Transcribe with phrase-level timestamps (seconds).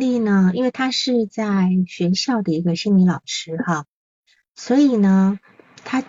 [0.00, 3.86] 例呢，因为他是在学校的一个心理老师哈，
[4.54, 5.38] 所以呢，
[5.84, 6.02] 他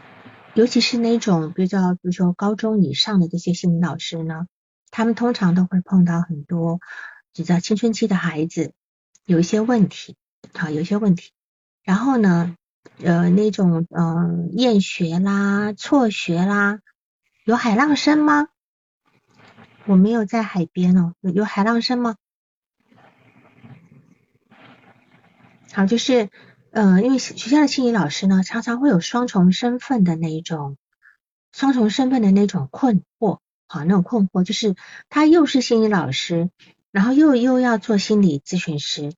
[0.54, 4.48] 尤其是那种比较，比如说高中以上的这些心理老师呢，
[4.92, 6.79] 他们通常都会碰到很多
[7.33, 8.73] 比较青春期的孩子
[9.25, 10.15] 有一些问题，
[10.54, 11.31] 好，有一些问题，
[11.83, 12.55] 然后呢，
[13.04, 16.79] 呃，那种嗯厌学啦、辍学啦，
[17.43, 18.47] 有海浪声吗？
[19.86, 22.15] 我没有在海边哦，有有海浪声吗？
[25.75, 26.29] 好，就是，
[26.71, 30.77] 呃，因为学校的心理老师呢，常常会有双重身份的那一种，
[31.52, 34.75] 双重身份的那种困惑，好，那种困惑就是
[35.09, 36.49] 他又是心理老师，
[36.91, 39.11] 然后又又要做心理咨询师，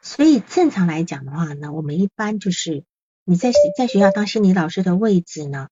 [0.00, 2.84] 所以正常来讲的话呢，我们一般就是
[3.26, 5.68] 你在在学校当心理老师的位置呢，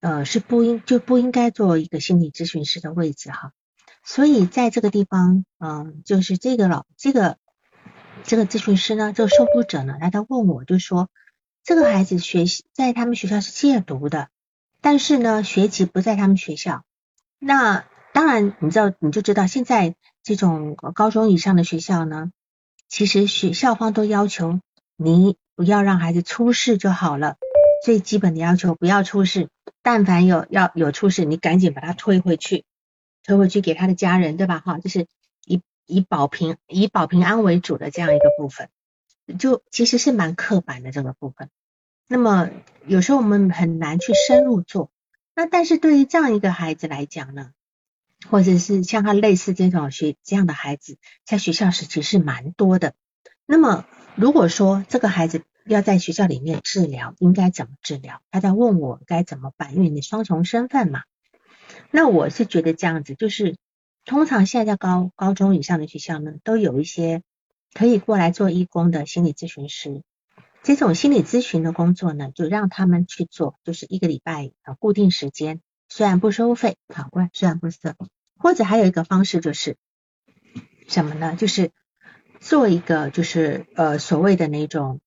[0.00, 3.52] 呃，是不应就不应该做一个心理咨询师的位置哈，
[4.02, 7.36] 所以在这个地方，嗯，就是这个老这个。
[8.24, 11.08] 这个咨询师呢，这个受助者呢，来到问我，就说
[11.64, 14.28] 这个孩子学习在他们学校是借读的，
[14.80, 16.84] 但是呢，学籍不在他们学校。
[17.38, 22.30] 那当然，你知道，你就知道现在这种高中以上的学校呢，
[22.88, 24.60] 其实学校方都要求
[24.96, 27.36] 你不要让孩子出事就好了，
[27.84, 29.48] 最基本的要求不要出事，
[29.82, 32.64] 但凡有要有出事，你赶紧把他推回去，
[33.24, 34.60] 推回去给他的家人，对吧？
[34.64, 35.06] 哈，就是。
[35.90, 38.70] 以保平以保平安为主的这样一个部分，
[39.38, 41.50] 就其实是蛮刻板的这个部分。
[42.06, 42.48] 那么
[42.86, 44.90] 有时候我们很难去深入做。
[45.34, 47.52] 那但是对于这样一个孩子来讲呢，
[48.30, 52.94] 或者是像他类似这种学这样的孩子，在学校时期是蛮多的。
[53.46, 58.22] 那么如果说这个孩子要在学校里面治疗，应该怎么治疗？
[58.30, 61.02] 他在问我该怎么办，因为你双重身份嘛。
[61.90, 63.56] 那我是觉得这样子就是。
[64.10, 67.22] 通常现在在高高中以上的学校呢，都有一些
[67.72, 70.02] 可以过来做义工的心理咨询师。
[70.64, 77.78] 这种心理咨询的工作呢，就让他们去做，就是一个礼拜啊固定时间，虽然不收费，好乖，虽然不收。
[78.36, 79.76] 或者还有一个方式就是
[80.88, 81.36] 什么呢？
[81.36, 81.70] 就是
[82.40, 84.98] 做一个就是呃所谓的那种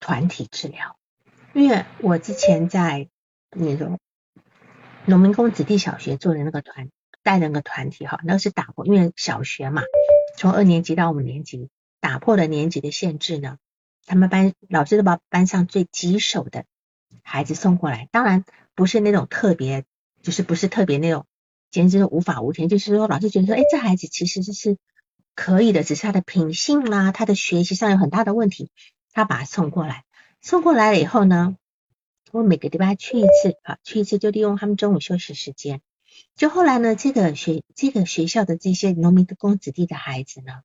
[0.00, 0.98] 团体治疗。
[1.54, 3.08] 因为我之前在
[3.56, 3.98] 那种
[5.06, 6.90] 农民工子弟小学做的那个团。
[7.22, 9.82] 带那个团体哈，那个是打破，因为小学嘛，
[10.36, 11.68] 从二年级到五年级，
[12.00, 13.58] 打破了年级的限制呢。
[14.06, 16.64] 他们班老师都把班上最棘手的
[17.22, 18.44] 孩子送过来，当然
[18.74, 19.84] 不是那种特别，
[20.22, 21.26] 就是不是特别那种，
[21.70, 22.68] 简直是无法无天。
[22.68, 24.78] 就是说，老师觉得说，哎，这孩子其实是
[25.36, 28.70] 可以的，只是他的品性啦，他的学习上有很大的问题，
[29.12, 30.04] 他把他送过来。
[30.40, 31.56] 送过来了以后呢，
[32.32, 35.82] 我每个礼拜去一次啊，去一次就利用他们中午休息时间。
[36.36, 40.62] 就后来呢，这个学这个学校的这些农民的公子弟的孩子呢，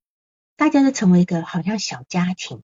[0.56, 2.62] 大家都成为一个好像小家庭。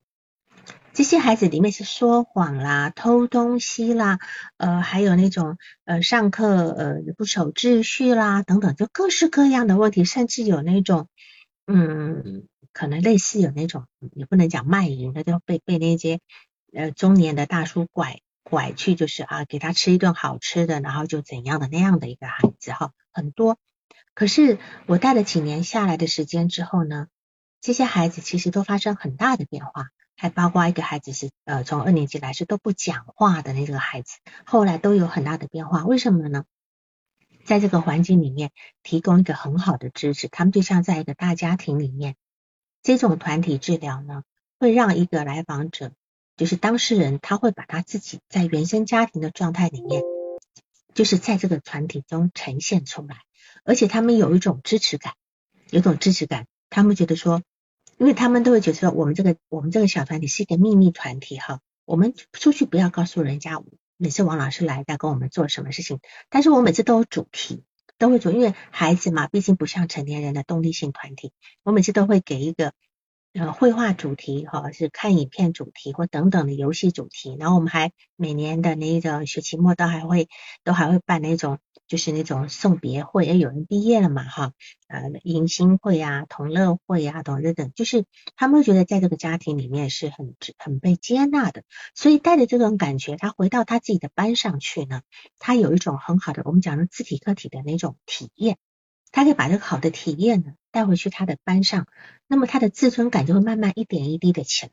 [0.93, 4.19] 这些孩子里面是说谎啦、偷东西啦，
[4.57, 11.07] 呃，还有那种呃上课呃不守秩序啦等等，就各式各样的问题，甚至有那种
[11.65, 16.19] 嗯，可能类似有那种也不能讲卖淫的，就被被那些
[16.73, 18.19] 呃中年的大叔拐。
[18.51, 23.57] 拐去就是啊，给他吃一顿好吃的，然后就怎样的那样的一个孩子哈，很多。
[24.13, 27.07] 可是我带了几年下来的时间之后呢，
[27.61, 35.85] 这些孩子其实都发生很大的变化，还包括一个孩子是呃从二年级来是都不讲话的那个孩子，后来都有很大的变化。
[35.85, 36.43] 为什么呢？
[37.45, 38.51] 在这个环境里面
[38.83, 42.15] 提供一个很好的支持，他们就像在一个大家庭里面。
[42.83, 44.23] 这种团体治疗呢，
[44.59, 45.93] 会让一个来访者。
[46.41, 50.01] 就是当事人，他会把他自己在原生家庭的状态里面，
[50.95, 53.17] 就是在这个团体中呈现出来，
[53.63, 55.13] 而且他们有一种支持感，
[55.69, 56.47] 有种支持感。
[56.71, 57.43] 他们觉得说，
[57.99, 63.61] 因为他们都会觉得说，我们这个我们这个小团体是一个秘密团体哈，我们出去不要告诉人家，
[63.97, 65.99] 每次王老师来在跟我们做什么事情，
[66.31, 67.63] 但是我每次都有主题，
[67.99, 72.73] 都会做，因为孩子嘛，毕竟不像成年人的动力性团体，我每次都会给一个。
[73.33, 80.27] 呃，绘画主题哈是看影片主题或等等的游戏主题，然后我们还每年的那个学期末都还会
[80.65, 84.51] 都还会办那种就是那种送别会，哎，有人毕业了嘛哈，
[84.89, 88.03] 呃，迎新会啊、同乐会啊等等等，就是
[88.35, 91.63] 他们会觉得在这个家庭里面是很很被接纳的，
[91.95, 95.03] 所以带着这种感觉，他回到他自己的班上去呢，
[95.39, 98.57] 他有一种很好的我们讲的自体客体的那种体验。
[99.11, 101.87] 他可以把这个好的体验呢带回去他的班上，
[102.27, 104.71] 那么他的自尊感就会慢慢一点一滴的起来。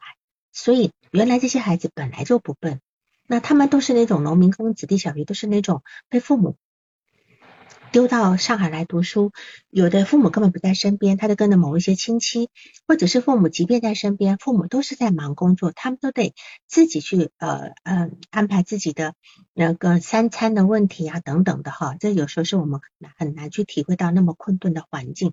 [0.53, 2.81] 所以原来这些孩子本来就不笨，
[3.27, 6.57] 那他们都是那种农民工子弟小学，都是那种被父母
[7.91, 9.33] 丢到上海来读书，
[9.71, 12.51] 有的父母根本不在身边，他就跟着某一些亲戚，
[12.87, 16.35] 或者是父母即便在身边，父母都是在忙工作，他们都得
[16.67, 19.15] 自己去呃呃安排自己的
[19.55, 22.81] 那个三餐的问题啊等等的哈，这有时候是我们
[23.17, 25.33] 很难去体会到那么困顿的环境。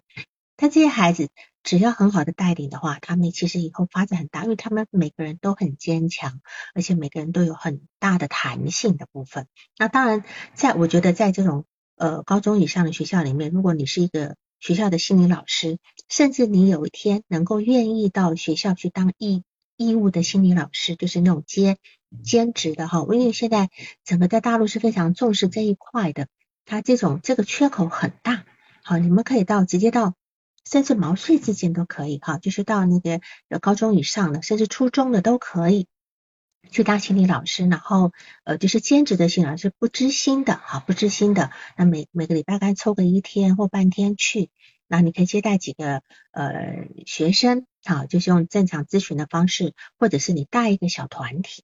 [0.58, 1.28] 但这些孩子
[1.64, 6.40] 只要很好的带领的话，他们其实以后发展很大，因为他们每个人都很坚强，
[6.74, 9.48] 而且每个人都有很大的弹性的部分。
[9.78, 10.24] 那当然，
[10.54, 11.66] 在我觉得在这种
[11.96, 15.78] 呃，高中以上的学校里面，如果你是一个学校的心理老师，
[16.10, 19.44] 甚至你有一天能够愿意到学校去当义
[19.78, 21.78] 义务的心理老师，就是那种兼
[22.24, 23.70] 兼职的哈，因为现在
[24.04, 26.28] 整个在大陆是非常重视这一块的，
[26.66, 28.46] 它这种这个缺口很大，
[28.84, 30.16] 好，你们可以到直接到，
[30.70, 33.22] 甚至毛遂自荐都可以哈，就是到那个
[33.60, 35.88] 高中以上的，甚至初中的都可以。
[36.72, 38.12] 去当心理老师，然后
[38.44, 44.50] 呃就是兼职的心理老师，不知心的哈，不知心的，那每每个礼拜干抽个一天或半天去，
[44.88, 46.02] 那你可以接待几个
[46.32, 51.64] 呃学生，好，就是用正常咨询的方式，或者是你带一个小团体，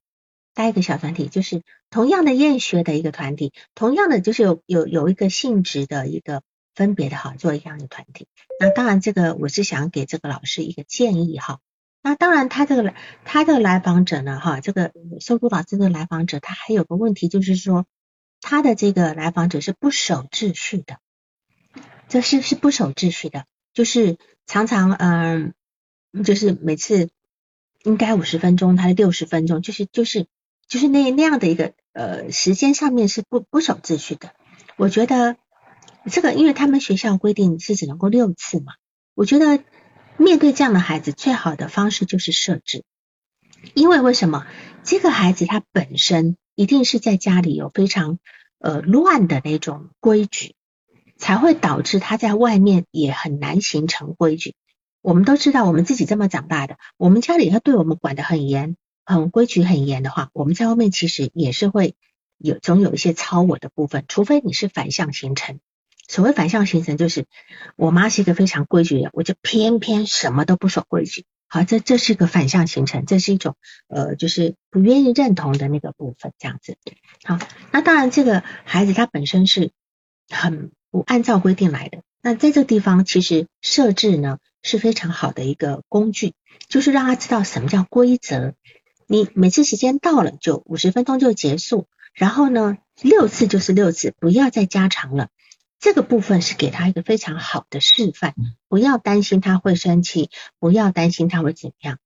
[0.53, 6.42] 带一个小团体，就是同样的厌学的一个团体，同样的就是有有有一个性质的一个
[6.74, 8.27] 分别的哈，做一样的团体。
[8.59, 11.59] 那当然这个我是想给这个老师一个建议哈。
[12.03, 12.95] 那当然，他这个来，
[13.25, 17.86] 他这个来访者呢，哈，这个收督导这个来访者，他还有个问题，就是说，
[18.42, 20.98] 他的这个来访者是不守秩序的，
[22.07, 23.45] 这是是不守秩序的，
[23.75, 24.18] 就是
[24.48, 25.53] 常常，嗯，
[26.24, 27.09] 就是每次
[27.83, 30.25] 应该五十分钟，他的六十分钟，就是就是
[30.68, 34.33] 就是那那样的一个呃时间上面是不不守秩序的。
[34.75, 35.38] 我觉得
[36.09, 38.74] 这个，因为他们学校规定是只能够六次嘛，
[39.13, 39.63] 我觉得。
[40.17, 42.83] 面对这样的孩子，最好的方式就是设置，
[43.73, 44.45] 因为为什么
[44.83, 48.19] 这个孩子他本身一定是在家里有非常
[48.59, 50.55] 呃乱的那种规矩，
[51.17, 54.55] 才会导致他在外面也很难形成规矩。
[55.01, 61.95] 我们都知道，我们自己这么长大的，我们家里他对我们管得很严，很规矩很严的话，我们在外面其实也是会
[62.37, 65.59] 有总有一些超我的部分，除非你是反向形成。
[66.11, 67.25] 所谓反向形成，就是
[67.77, 71.23] 我妈是一个非常规矩的人，我就偏偏什么都不守规矩。
[71.47, 73.55] 好，这这是一个反向形成，这是一种
[73.87, 76.75] 呃，就是不愿意认同的那个部分，这样子。
[77.23, 77.39] 好，
[77.71, 79.71] 那当然这个孩子他本身是
[80.27, 82.01] 很不按照规定来的。
[82.21, 86.33] 那在这个地方，其实设置呢是非常好的一个工具，
[86.67, 88.53] 就是让他知道什么叫规则。
[89.07, 95.29] 你每次时间到了就五十分钟就结束，然后呢六次就是六次，不要再加长了。
[95.81, 98.36] 这个部分是给他一个非常好的示范，
[98.69, 100.30] 不要担心他会生气，
[100.60, 101.98] 不要担心他会怎么样。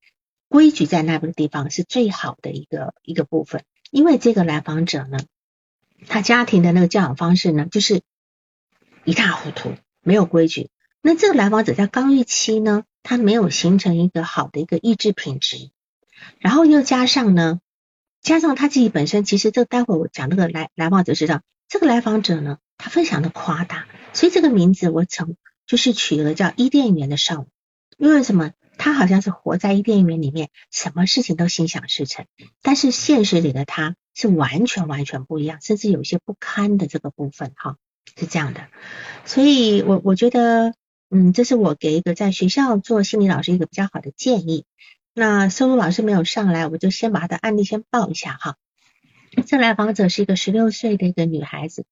[0.47, 5.17] 规矩在那个地方是最好的一个一个部分，因为这个来访者呢，
[6.07, 8.01] 他家庭的那个教养方式呢，就是
[9.03, 10.69] 一塌糊涂，没有规矩。
[11.01, 15.69] 那这个来访者在刚预期呢，他没有形成一个好的一个意志品质，
[16.39, 17.59] 然后又加上呢，
[18.21, 22.57] 加上他自己本身，其实这待会我讲那个来来访者知道，这个来访者呢。
[22.77, 25.35] 他非常的夸大，所以这个名字我曾
[25.65, 27.47] 就是取了叫伊甸园的少女，
[27.97, 28.51] 因为什么？
[28.77, 32.25] 他好像是活在伊甸园里面，什么事情都心想事成，
[32.61, 37.77] 但是现实里的他是完全完全不一样，甚至有些不堪的这个部分，哈，
[38.19, 38.67] 是这样的。
[39.23, 40.73] 所以我我觉得，
[41.09, 44.65] 嗯，这是我给一个在学校做心理老师一个比较好的建议。
[45.13, 48.57] 那收录老师没有上来，我就先把他的案例先报一下哈。
[49.47, 51.85] 这来访者是一个十六岁的一个女孩子。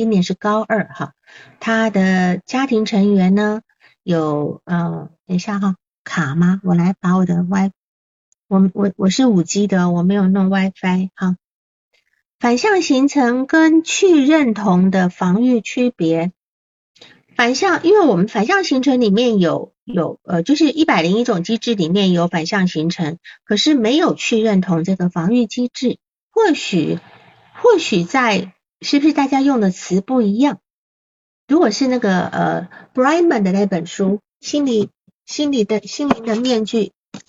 [0.00, 1.12] 今年是高二哈，
[1.58, 3.60] 他的家庭成员呢
[4.02, 6.58] 有呃，等一下哈，卡吗？
[6.64, 7.72] 我来把我的 WiFi，
[8.48, 11.36] 我我我是五 G 的，我没有弄 WiFi 哈。
[12.38, 16.32] 反向形成跟去认同的防御区别，
[17.36, 25.98] 反向，因为我们反向形成里面有有呃，就是一百零一种机制里面有反向形成，可是没有去认同这个防御机制，
[26.30, 26.98] 或许
[27.52, 28.54] 或许在。
[28.80, 30.60] 是不是大家用的词不一样？
[31.46, 34.88] 如果是那个呃 b r i a n 的那本书《心理
[35.26, 36.84] 心理的心灵的面具》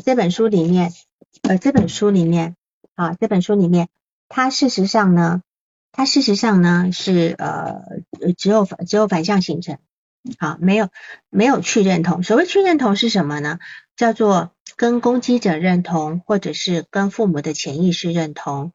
[0.06, 0.94] 这本书里面，
[1.42, 2.56] 呃这本书里面
[2.96, 3.90] 啊这本书里面，
[4.30, 5.42] 它事实上呢，
[5.92, 7.82] 它事实上呢是呃
[8.38, 9.80] 只有只有反向形成，
[10.38, 10.90] 好没有
[11.30, 12.22] 没有去认同。
[12.22, 13.60] 所谓去认同是什么呢？
[13.96, 18.72] 叫做跟攻击者认同，或者是跟父母的潜意识认同。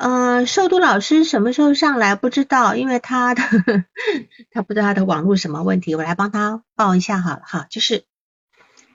[0.00, 3.42] 呃，寿都老师什么时候上来不知道，因为他的
[4.50, 7.66] 他不知道他的网络什么问题，我来帮他报一下好了哈。
[7.68, 8.04] 就是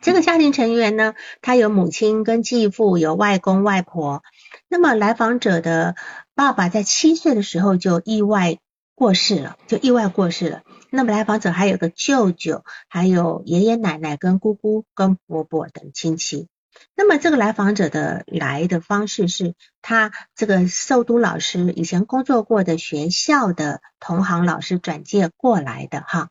[0.02, 4.24] 这个家庭成员呢，他有母亲跟继父，有外公外婆。
[4.68, 5.96] 那么来访者的
[6.34, 8.58] 爸爸在七岁的时候就意外
[8.96, 10.64] 过世了，就意外过世了。
[10.90, 16.48] 那么来访者还有个舅舅，还有爷爷奶奶跟姑姑跟伯伯等亲戚。
[16.94, 26.30] 那么这个来访者的来的方式是他这个受都老师以前工作过的学校的同行老师转介过来的哈。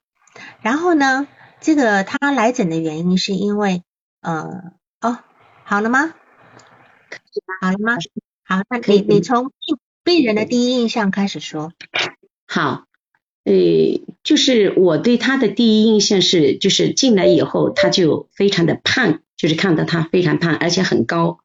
[0.60, 1.26] 然后呢，
[1.60, 3.82] 这个他来诊的原因是因为
[4.20, 5.18] 呃哦
[5.64, 6.14] 好了吗？
[7.60, 7.96] 好了吗？
[8.44, 11.72] 好，那你你从病病人的第一印象开始说。
[12.46, 12.84] 好，
[13.44, 13.52] 呃，
[14.22, 21.38] 就是我对他的第一印象是，就是进来以后他就非常的胖，就是看到他非常胖，而且很高，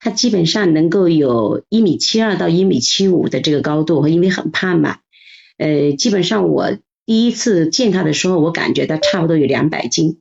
[0.00, 4.98] 他基本上能够有一米七二到一米七五的这个高度，因为很胖嘛，
[5.56, 10.20] 呃，基本上我第一次见他的时候，我感觉他差不多有两百斤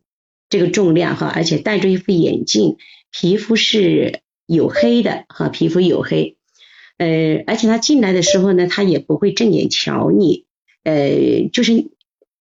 [0.49, 2.77] 这个重量哈，而且戴着一副眼镜，
[3.11, 6.37] 皮肤是黝黑的哈，皮肤黝黑。
[6.97, 10.45] 呃，而且他进来的时候呢，他也不会正眼瞧你，
[10.83, 11.73] 呃，就是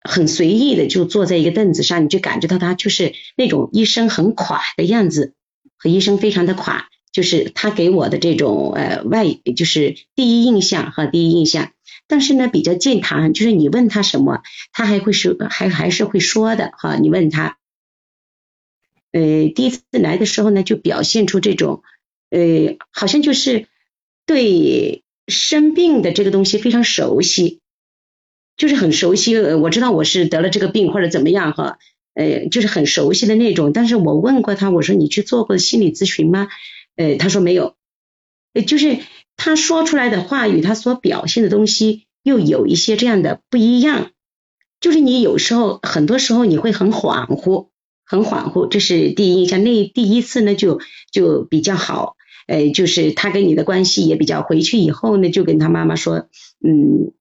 [0.05, 5.33] 很随意的就坐在一个凳子上，你就感觉到他就是那种一身很垮的样子，
[5.77, 11.71] 和一身非常的垮，就是他给我的这种呃外就是第一印象和第一印象，
[12.07, 17.57] 但是呢比较健谈，就是你问他什么，他还会说还还是会说的哈，你问他，
[19.11, 21.83] 呃，第一次来的时候呢，就表现出这种
[22.29, 23.67] 呃，好像就是。
[24.27, 27.59] 对生病的这个东西非常熟悉，
[28.57, 29.37] 就是很熟悉。
[29.37, 31.77] 我知道我是得了这个病或者怎么样哈，
[32.13, 33.73] 呃，就是很熟悉的那种。
[33.73, 36.47] 但是我问过他，我说你去做过心理咨询吗？
[36.95, 37.75] 呃，他说没有。
[38.53, 38.99] 呃，就是
[39.37, 44.11] 他说出来的话与他所表现的东西又有一些这样的不一样。
[44.79, 47.69] 就是你有时候很多时候你会很恍惚，
[48.05, 49.63] 很恍惚，这是第一印象。
[49.63, 50.79] 那第一次呢就
[51.11, 52.15] 就比较好。
[52.47, 56.27] 呃，就是他跟你的关系也比较，回去以后呢，就跟他妈妈说，
[56.63, 57.11] 嗯，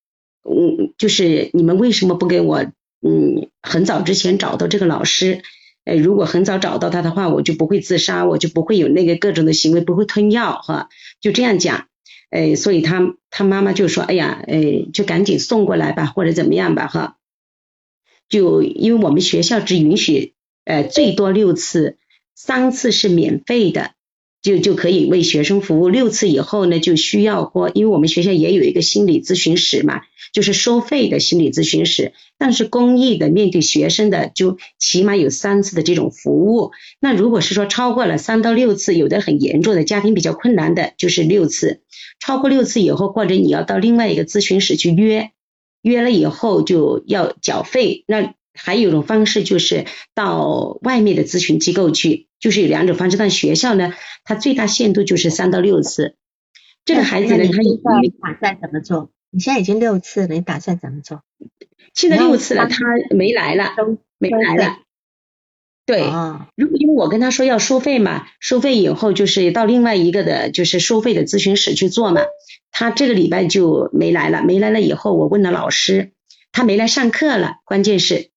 [0.44, 2.58] 嗯，就是你们为什么不给我，
[3.00, 5.42] 嗯，很早之前找到这个老师，
[5.84, 11.88] 呃，如果很早找到他的话，我就不会自杀，我就不会有那个各种的行为，不会吞药哈，就这样讲，
[12.30, 17.16] 呃，所以他他妈妈就说，哎呀，呃，就赶紧送过来吧，或者怎么样吧哈，
[18.28, 20.34] 就因为我们学校只允许，
[20.64, 21.96] 呃，最多六次，
[22.34, 23.93] 三次是免费的。
[24.44, 30.02] 就就可以为学生服务六次以后呢，就需要或因为我们学校也有一个心理咨询室嘛，
[30.34, 36.72] 就是收费的心理咨询室，但是公益的面对学生的就起码有三次的这种服务。
[37.00, 41.80] 那如果是说超过了三到六次，有的很严重的家庭比较困难的，就是六次。
[42.20, 45.30] 超过六次以后，或者你要到另外一个咨询室去约，
[45.80, 48.04] 约了以后就要缴费。
[48.06, 49.84] 那还有一种方式就是
[50.14, 53.16] 到外面的咨询机构去，就是有两种方式。
[53.16, 53.92] 但学校呢，
[54.24, 56.14] 它最大限度就是三到六次。
[56.84, 57.62] 这个孩子呢，他
[58.00, 59.10] 你打算怎么做？
[59.30, 61.22] 你现在已经六次了，你打算怎么做？
[61.94, 62.78] 现在六次了，他
[63.10, 63.74] 没来了，
[64.18, 64.78] 没来了。
[65.86, 66.00] 对，
[66.56, 72.22] 如果因为我跟他说要收费嘛，收费以后就是到另外一个的，就是收费的咨询室去做嘛。
[72.70, 76.12] 他这个礼拜就没来了，没来了以后，我问了老师，
[76.52, 78.30] 他没来上课了，关键是。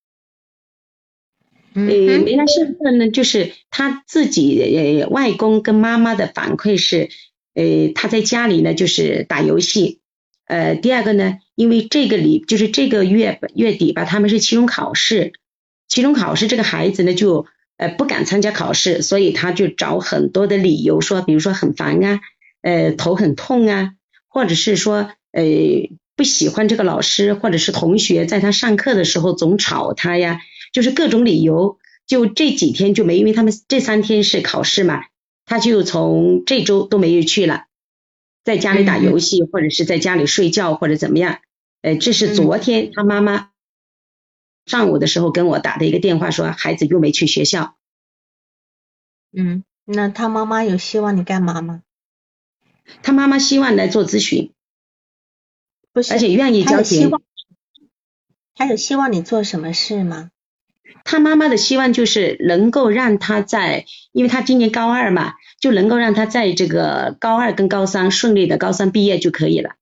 [1.77, 4.59] 呃，没来上课呢，就是他自己
[5.01, 7.09] 呃外公跟妈妈的反馈是，
[7.53, 9.99] 呃他在家里呢就是打游戏，
[10.47, 15.33] 呃第二个呢，因为这个里就是这个月月底吧，他们是期中考试，
[15.87, 17.45] 期中考试这个孩子呢就
[17.77, 22.21] 呃不敢参加考试，所以他就找很多的理由说，比如说很烦啊，
[22.63, 23.91] 呃头很痛啊，
[24.27, 25.43] 或者是说呃
[26.15, 30.41] 不喜欢这个老师，或者是同学在他上课的时候总吵他呀。
[30.77, 35.05] 就是各种理由，就这几天就没，因为他们这三天是考试嘛，
[35.43, 37.65] 他就从这周都没有去了，
[38.43, 41.39] 在家里打游戏或者是在家里睡觉或者怎么样。
[41.81, 43.49] 呃，这是昨天他妈妈
[44.67, 47.75] 上午的时候跟我打的一个电话，说孩子又没去学校。
[49.35, 51.81] 嗯，那他妈妈有希望你干嘛吗？
[53.01, 54.53] 他妈妈希望来做咨询，
[55.91, 57.09] 不是，而且愿意交钱。
[58.53, 60.29] 他有希望你做什么事吗？
[61.09, 69.75] 他妈妈的希望就是能够让他在，因为他今年高二嘛，就能够让他在这个高二跟高三顺利的高三毕业就可以了，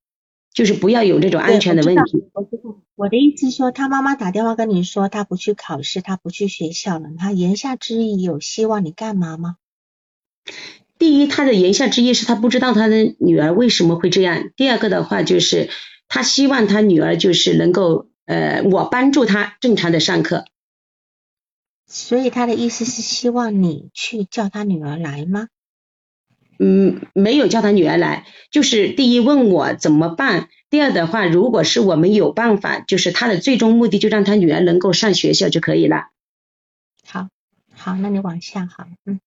[0.53, 2.29] 就是不要有这种安全的问题。
[2.31, 9.55] 我知道，我的意思说，他妈妈打电话跟你说他不去考试，他不去学校了，他言下之意有希望你干嘛吗？
[10.99, 15.69] 第一，他的言下之意是他不知道他的女儿为什么会这样；第二个的话就是
[16.07, 20.45] 他希望他女儿就是能够呃，我帮助他正常的上课。
[21.87, 25.47] 所以他的意思是希望你去叫他女儿来吗？
[26.57, 36.09] 嗯，没有叫他女儿来，就是第一问我怎么办，第第二的话，如果是我们有办法，就是他的最终目的就让他女儿能够上学校就可以了。
[37.05, 37.29] 好，
[37.73, 39.21] 好，那你往下好，嗯，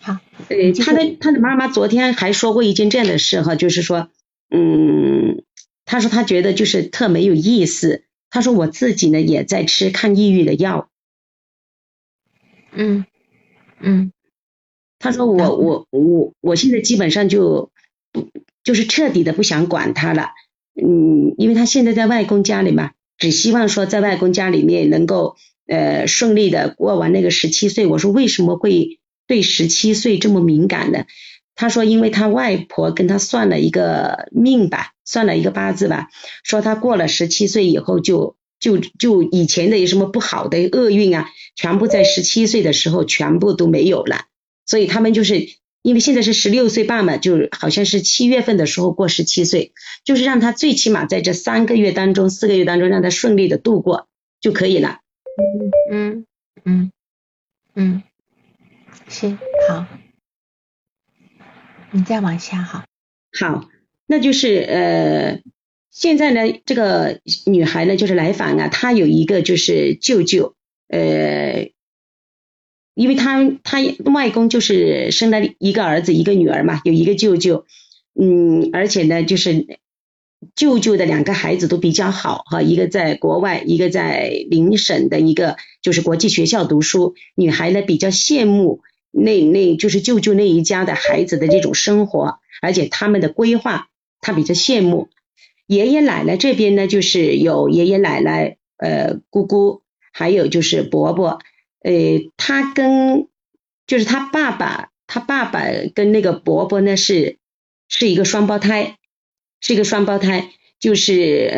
[0.00, 0.18] 好，
[0.50, 4.08] 呃，他的他的妈妈昨天还说过一件这样的事哈，就是说，
[4.50, 5.42] 嗯，
[5.84, 10.90] 他说他觉得就是特没有意思，他说我自己呢也在吃抗抑郁的药，
[12.72, 13.06] 嗯
[13.78, 14.10] 嗯，
[14.98, 17.70] 他说我我我我现在基本上就
[18.10, 18.28] 不。
[18.64, 20.30] 就是彻底的不想管他了，
[20.74, 25.36] 嗯，因为他现在在外公家里嘛，只希望说在外公家里面能够
[25.66, 27.86] 呃顺利的过完那个十七岁。
[27.86, 31.04] 我说为什么会对十七岁这么敏感呢？
[31.54, 36.08] 他说因为他外婆跟他算了一个命吧，算了一个八字吧，
[36.42, 44.26] 说他过了十七岁以后就就就以前的有什么不好的厄运啊，全部在十七岁的时候全部都没有了，
[44.66, 45.48] 所以他们就是。
[45.84, 54.08] 因为现在是十六岁半嘛，就好像是七月份的时候过十七岁，就是让他最起码在这三个月当中、四个月当中，让他顺利的度过
[54.40, 55.00] 就可以了。
[55.36, 56.26] 嗯嗯
[56.64, 56.92] 嗯
[57.74, 58.02] 嗯，
[59.08, 59.84] 行，好，
[61.94, 62.84] 你再往下哈。
[63.38, 63.68] 好，
[64.06, 65.40] 那就是呃，
[65.90, 70.56] 现在呢，这个女孩呢，就是来访啊，她有一个就是舅舅，
[70.88, 71.70] 呃。
[72.96, 73.78] 因为他他
[74.12, 77.66] 外公就是生了一个儿子一个女儿嘛，有一个舅舅，
[78.14, 79.66] 嗯，而且呢，就是
[80.54, 87.16] 舅舅的两个孩子都比较好哈，一个在国外，一个在邻省的一个就是国际学校读书。
[87.34, 88.82] 女孩呢比较羡慕
[89.16, 93.88] 那那就是舅舅那一家的孩子的这种生活，而且他们的规划，
[94.20, 95.08] 他比较羡慕。
[95.66, 101.38] 爷爷奶奶这边呢，就是有爷爷奶奶、呃姑姑，还有就是伯伯。
[101.80, 101.92] 呃，
[102.36, 103.28] 他跟
[103.86, 105.62] 就是他爸爸，他爸爸
[105.94, 107.38] 跟那个伯伯呢是
[107.88, 108.98] 是一个双胞胎，
[109.60, 111.50] 是一个双胞胎，就是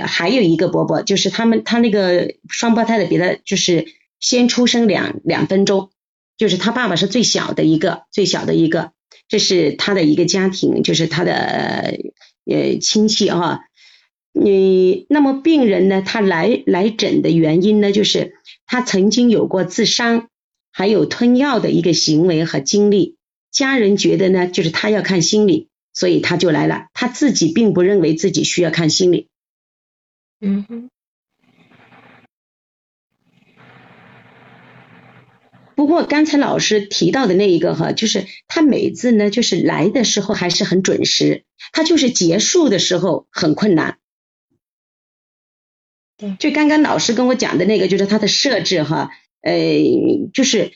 [0.00, 3.86] 呃还有一个伯伯，就是他们他那个双胞胎的比他就是
[4.20, 5.90] 先出生两两分钟，
[6.40, 8.92] 就是他爸爸是最小的一个，最小的一个，
[9.28, 11.98] 这是他的一个家庭，就是他的
[12.46, 13.60] 呃亲戚啊，
[14.32, 18.32] 你那么病人呢，他来来诊的原因呢，就是。
[18.72, 20.28] 他曾经有过自伤，
[20.70, 23.16] 还有吞药的一个行为和经历。
[23.50, 26.86] 家人觉得呢，就是他要看心理，所以他就来了。
[26.94, 29.26] 他自己并不认为自己需要看心理。
[30.40, 30.88] 嗯哼。
[35.80, 43.96] 不过刚才老师提到的那一个哈，就是他每次呢，就是来的时候还是很准时，他就是结束的时候很困难。
[46.38, 49.54] 就刚刚老师跟我讲的那个，就是他的设置哈，呃，
[50.34, 50.72] 就是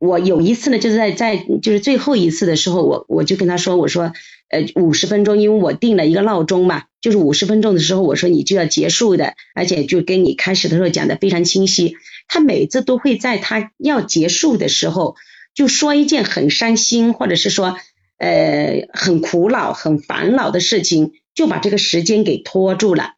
[0.00, 4.12] 我我有一次呢，就是在在就是最后一次的时候，我我就跟他说，我说
[4.48, 11.96] 呃五十分钟，因为我定了一个闹钟嘛，就是五十分钟的时候，我说你就要结束的，而且就跟你开始的时候讲的非常清晰。
[12.26, 15.16] 他每次都会在他要结束的时候，
[15.54, 17.76] 就说一件很伤心，或者是说
[18.16, 23.14] 呃很苦恼、很烦恼的事情，就把这个时间给拖住了。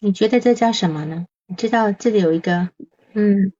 [0.00, 1.26] 你觉得这叫什么呢？
[1.48, 2.68] 你知道这里有一个，
[3.14, 3.52] 嗯，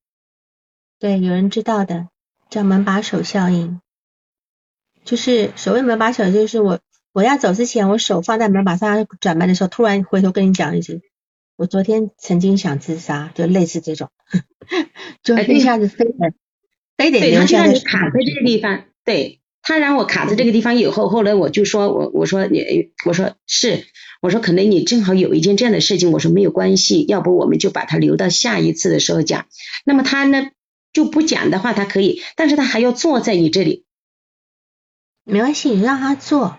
[1.01, 2.09] 对，有人知道的，
[2.51, 3.81] 叫门把手效应。
[5.05, 6.81] 就是所谓门把手，就是我
[7.13, 11.03] 我要走之前，我手放在门把上转门的时候，突然回头跟你讲一句，
[11.57, 14.11] 我昨天曾经想自杀，就类似这种，
[15.23, 16.35] 就一下子非得
[16.97, 17.65] 非得留下。
[17.65, 23.85] 对，他让你卡在这个地方，对他让我卡在这个地方以后，后来我就说我我说你我说是。
[24.21, 29.47] 我说可能你正好有一件这样的事情，我说没有关系，要不我们就把它留到下一次的时候讲。
[29.85, 30.49] 那么他呢
[30.93, 33.85] 就不讲的话，他可以，但是他还要坐在你这里。
[35.25, 36.59] 没关系，你让他坐。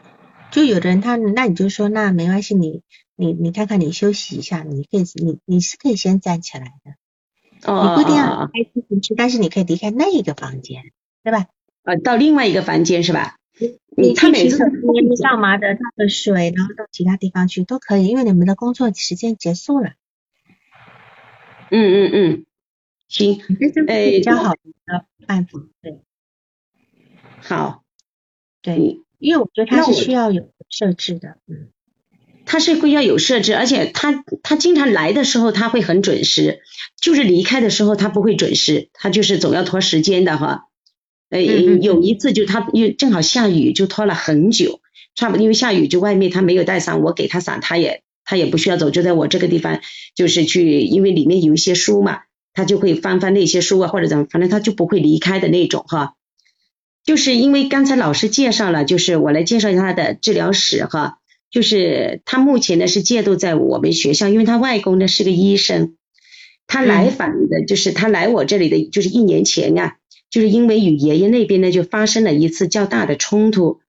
[0.52, 2.82] 就有的人他，那你就说那没关系，你
[3.16, 7.72] 你你看看你休息一下，你可以你你是可以先站起来的。
[7.72, 7.90] 哦。
[7.90, 10.84] 你不一定要开进去，但是你可以离开那一个房间，
[11.24, 11.48] 对吧？
[11.84, 13.38] 呃，到另外一个房间是吧？
[13.98, 15.74] 你他每次你干嘛的？
[15.74, 19.92] 倒个水，然后到其他地方去都可以，因为你们的工作时间结束了。
[21.70, 22.46] 嗯嗯嗯，
[23.10, 23.42] 行，
[23.88, 26.00] 哎，比较好的办法，对。
[27.42, 27.84] 好。
[28.62, 31.70] 对，因为我觉得他是需要有设置的，嗯。
[32.46, 36.62] 他是会要有设置，而且他他经常来的时候他会很准时，
[37.00, 40.66] 就是离开的时候他不会准时，他就是总要拖时间的哈。
[41.30, 44.82] 呃，有一次就他因为正好下雨，就拖了很久，
[45.14, 49.80] 差不多因为下雨就外面他没有带伞，我给他伞，他也他也不需要走，就在我这个地方，
[50.16, 56.16] 就是去，因为里面有一些书嘛，他就会翻翻那些书啊或者怎么，反正他就不会离开的那种哈。
[57.04, 61.18] 就是因为刚才老师介绍了，就是我来介绍一下他的治疗史哈。
[61.52, 65.96] 就是他目前呢是借读在我们学校，因为他外公呢是个医生，
[66.68, 69.98] 他来访的就是他来我这里的就是一年前啊，
[70.30, 73.80] 就是因为与爷爷那边呢就发生了一次较大的冲突，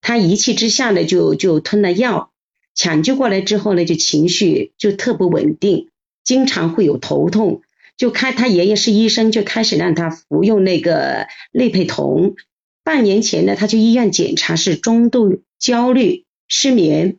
[0.00, 2.32] 他一气之下呢就就吞了药，
[2.74, 5.90] 抢救过来之后呢就情绪就特不稳定，
[6.24, 7.60] 经常会有头痛，
[8.00, 12.34] 就开他爷爷是医生，就开始让他服用那个类佩酮，
[12.82, 16.24] 半年前呢他去医院检查是中度焦虑。
[16.48, 17.18] 失眠，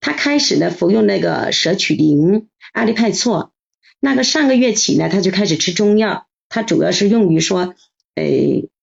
[0.00, 3.50] 他开始呢服用那个舍曲林、阿利派唑。
[4.00, 6.26] 那个上个月起呢，他就开始吃中药。
[6.48, 7.74] 他主要是用于说，
[8.14, 8.24] 呃，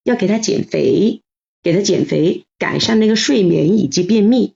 [0.04, 1.24] 要给他减肥，
[1.64, 4.54] 给他减肥，改善那个睡眠以及便秘。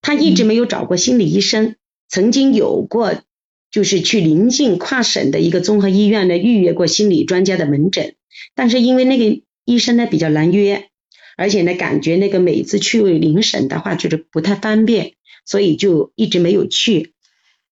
[0.00, 1.76] 他一直没有找过心理医生，
[2.08, 3.20] 曾经有过，
[3.70, 8.14] 就是去临近跨省的一个综合医院呢预约过心理专家的门诊，
[8.54, 10.88] 但是因为那个医生呢比较难约。
[11.40, 15.12] 而且呢，感觉那个每次去邻省的话，就是不太方便，
[15.44, 17.14] 所以就一直没有去。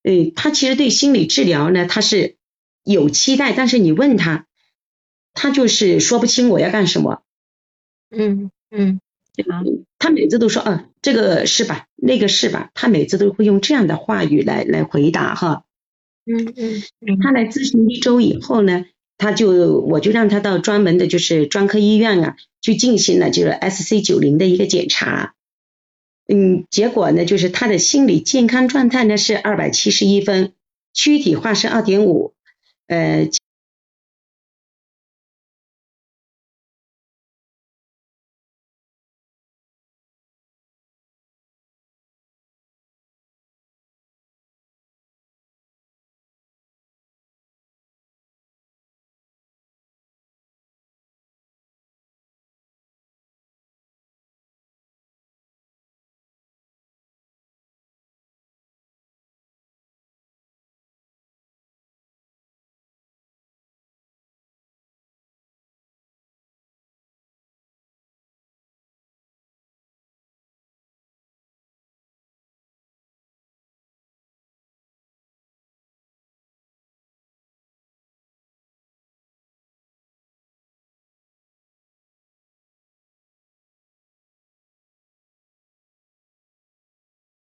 [0.05, 2.37] 嗯，他其实对心理治疗呢，他是
[2.85, 4.47] 有期待，但是你问他，
[5.35, 7.23] 他就是说不清我要干什么。
[8.09, 9.01] 嗯嗯，
[9.99, 15.65] 他每次都说，嗯，这个是吧，那个是吧，他每次都会用这样的话语来来回答哈。
[16.27, 18.85] 嗯嗯，他来咨询一周以后呢。
[19.19, 25.35] 他就我就让他到专门的，就是专科医院啊，去进行了就是 S C 九零的一个检查，
[26.29, 30.53] 嗯，结果呢，就是他的心理健康状态呢是二百七十一分，
[30.93, 32.35] 躯体化是二点五，
[32.89, 33.31] 呃。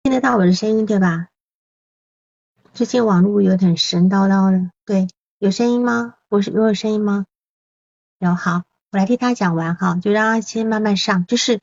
[0.07, 1.31] 听得到我的声音对吧？
[2.75, 5.09] 最近网络有点神叨叨的，对，
[5.41, 6.15] 有声音吗？
[6.29, 7.27] 我是我，有声音吗？
[8.21, 11.27] 有，好，我来替他讲完哈，就让他先慢慢上。
[11.27, 11.59] 就是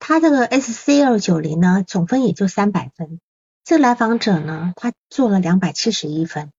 [0.00, 3.20] 他这个 SCL 九零呢，总分也就三百分。
[3.62, 6.50] 这来访者呢，他做了两百七十一分，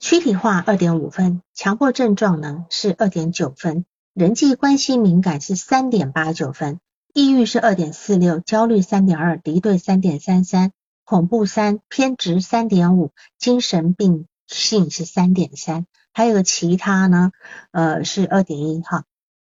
[0.00, 6.80] 躯体化二点五分，强迫症状呢是二点九分，人际关系敏感是三点八九分。
[7.14, 10.72] 抑郁是二点四六，焦虑三点二，敌对三点三三，
[11.04, 17.32] 恐怖三，偏执三点五，精神病性是三点三，还有个其他呢，
[17.70, 19.04] 呃是二点一哈。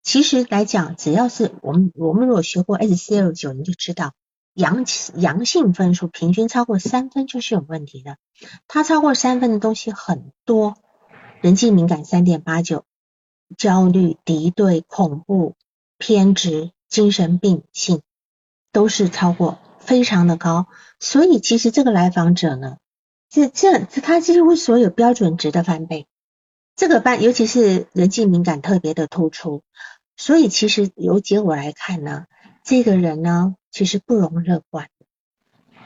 [0.02, 4.14] 其实来讲，只要是我们我们如果学过 SCL 九，你就知道
[4.54, 8.16] 阳阳性分数平均超过三分就是有问题的。
[8.66, 10.78] 它超过三分的东西很多，
[11.42, 12.86] 人际敏感三点八九，
[13.58, 15.54] 焦虑、敌对、恐怖、
[15.98, 16.70] 偏执。
[16.92, 18.02] 精神病性
[18.70, 20.66] 都是超过非常的高，
[21.00, 22.76] 所以其实这个来访者呢，
[23.30, 26.06] 这这他几乎所有标准值的翻倍。
[26.76, 29.62] 这个班尤其是人际敏感特别的突出，
[30.18, 32.26] 所以其实由结果来看呢，
[32.62, 34.88] 这个人呢其实不容乐观。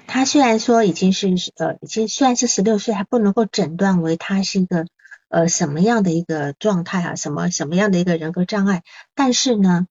[0.09, 4.87] 他虽然说已经是呃已经虽然是十六岁，还不能够诊断为他是一个
[5.29, 8.83] 呃什么样的一个状态啊，什么什么样的一个人格障碍，
[9.15, 9.87] 但是呢。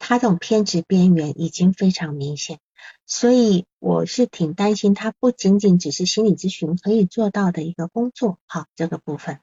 [0.00, 2.58] 他这种偏执边缘已经非常明显，
[3.06, 9.38] 所以我是挺担心他不仅仅只是心理咨询可以做到的一个工作，好这个部分。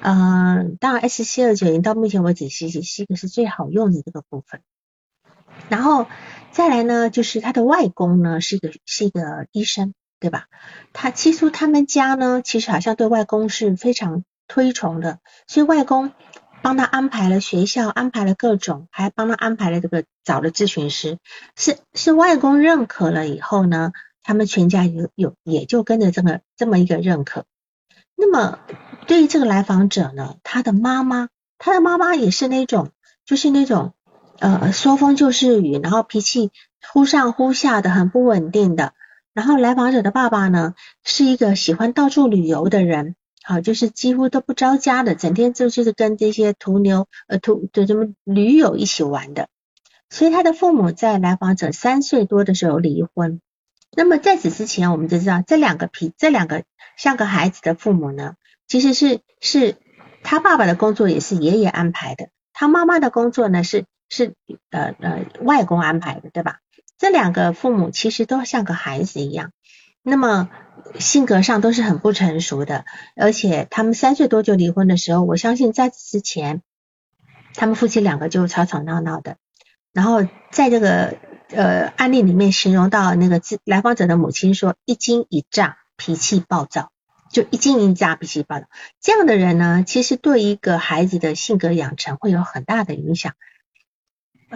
[0.00, 4.62] 嗯，当然 S C 二九零到目前为止是是一个是最好用的这个部分。
[5.68, 6.06] 然后
[6.52, 10.46] 再来呢，就是他的外公呢是一个是一个医生，对吧？
[10.92, 16.12] 他其实他们家呢，其实好像对外公是非常推崇的，所以外公。
[16.62, 21.18] 帮他安排了学校，安排了各种，还帮他安排了这个找了咨询师，
[21.54, 23.92] 是是外公认可了以后呢，
[24.22, 27.44] 他们全家有有也就跟着这个这么一个认可。
[28.16, 28.58] 那么
[29.06, 32.90] 对于这个来访者呢，他的妈妈，他的妈妈也是那种
[33.24, 33.92] 就是那种
[34.38, 36.50] 呃说风就是雨，然后脾气
[36.92, 38.92] 忽上忽下的，很不稳定的。
[39.34, 43.14] 然后来访者的爸爸呢，是一个喜欢到处旅游的人。
[43.48, 49.46] 好，就是几乎都不着家的，整天就就是跟这些途牛呃途就什么驴友一起玩的。
[50.10, 53.40] 所以他的父母在来访者三岁多的时候离婚。
[53.96, 56.64] 那么在此之前，我们就知道这两个皮这两个
[56.96, 58.34] 像个孩子的父母呢，
[58.66, 59.76] 其实是是
[60.24, 64.34] 他爸爸的工作也是爷爷安排的，他妈妈的工作呢是是
[64.70, 66.58] 呃呃外公安排的，对吧？
[66.98, 69.52] 这两个父母其实都像个孩子一样，
[70.08, 70.48] 那么
[71.00, 72.84] 性格上都是很不成熟的，
[73.16, 76.62] 而且他们三岁多就离婚的时候，我相信在此之前，
[77.54, 79.36] 他们夫妻两个就吵吵闹闹的。
[79.92, 81.16] 然后在这个
[81.48, 86.92] 呃案例里面形容到那个自来访者的母亲说一惊一乍，脾气暴躁，
[87.32, 88.66] 就一惊一乍，脾气暴躁。
[89.00, 93.32] 这样的人呢，其实对一个孩子的性格养成会有很大的影响。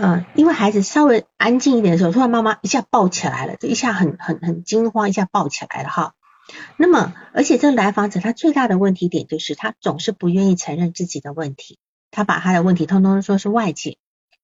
[0.03, 6.15] 嗯，因为孩子稍微安静一点的时候，突然妈妈一下抱起来了，就一下很很很惊慌，一下抱起来了哈。
[6.77, 11.79] 那么，而且这个来访者他最大的问题点就是他总是不愿意承认自己的问题，
[12.11, 13.99] 他把他的问题通通说是外界。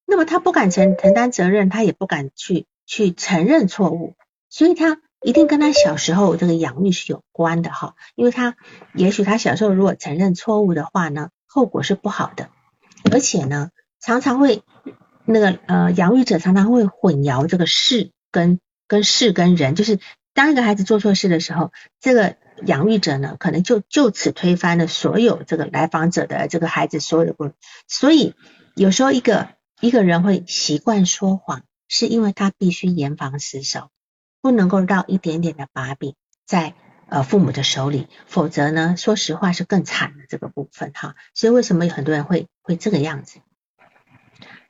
[0.05, 4.15] 那么他不敢承承担责任，他也不敢去去承认错误，
[4.51, 8.57] 所以他一定跟他小时候这个养育是有关的哈，因为他
[8.95, 12.51] 也许他小时候如果承认错误的话呢，后果是不好的，
[13.11, 14.63] 而且呢常常会
[15.27, 19.99] 那个呃养育者常常会混淆这个事跟跟事跟人，就是
[20.33, 27.53] 当一个孩子做错事的时候，这个养育者呢可能就就此推翻了所有这个来访者的这个孩子所有的过，
[27.87, 28.35] 所以
[28.75, 29.49] 有时候一个。
[29.83, 33.91] 一个人会习惯说谎，是因为他必须严防死守，
[34.41, 36.15] 不能够绕一点点的把柄
[36.47, 36.73] 在
[37.11, 41.15] 呃父母的手里，否则呢，说实话是更惨的这个部分哈。
[41.35, 43.41] 所以为什么有很多人会会这个样子？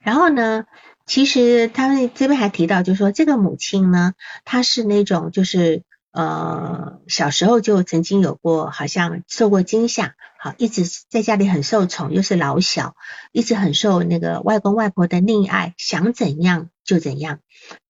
[0.07, 0.65] 然后呢，
[1.05, 4.15] 其实他们这边还提到，就是说这个母亲呢，
[4.45, 5.83] 她是那种就是。
[6.19, 12.97] 呃，小时候就曾经有过，好像受过惊吓，好，一直在家里很受宠，又是老小，
[13.33, 17.41] 一直很受那个外公外婆的溺爱，想怎样就怎样，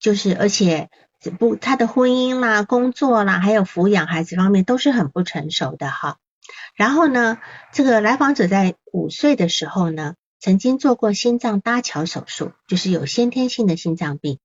[0.01, 0.91] 就是而且
[1.39, 6.17] 不，他的婚姻啦、工作啦，还有抚养孩子方面都是很不成熟的哈。
[6.75, 7.39] 然后呢，
[7.73, 14.39] 这个来访者在五岁的时候呢，曾经做过心脏搭桥手术，就是有先天性的心脏病，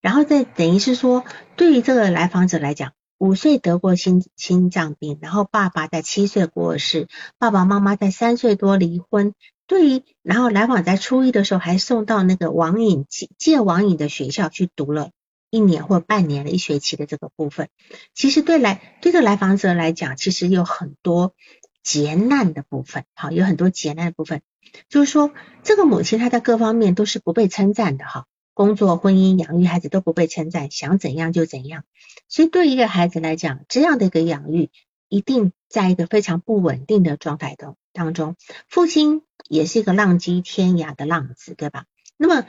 [0.00, 1.24] 然后再等于是说，
[1.56, 2.92] 对于这个来访者来讲。
[3.18, 9.34] 五岁得过心心脏病，然后爸爸在七岁过世，爸爸妈妈在三岁多离婚。
[9.66, 15.10] 对于，然后来访在初一的时候还送到那个网瘾戒戒网瘾的学校去读了
[15.50, 17.68] 一年或半年的一学期的这个部分。
[18.14, 21.34] 其实对来对这来访者来讲，其实有很多
[21.82, 24.40] 劫难的部分，好，有很多劫难的部分，
[24.88, 28.26] 就是说这个母亲她在各方面都是不被称赞的哈。
[28.52, 31.84] 工作、婚姻、养育孩子都不被称赞，想怎样就怎样。
[32.28, 34.70] 所以对一个孩子来讲，这样的一个养育，
[35.08, 38.36] 一定在一个非常不稳定的状态的当中。
[38.68, 41.86] 父亲也是一个浪迹天涯的浪子，对吧？
[42.18, 42.44] 那么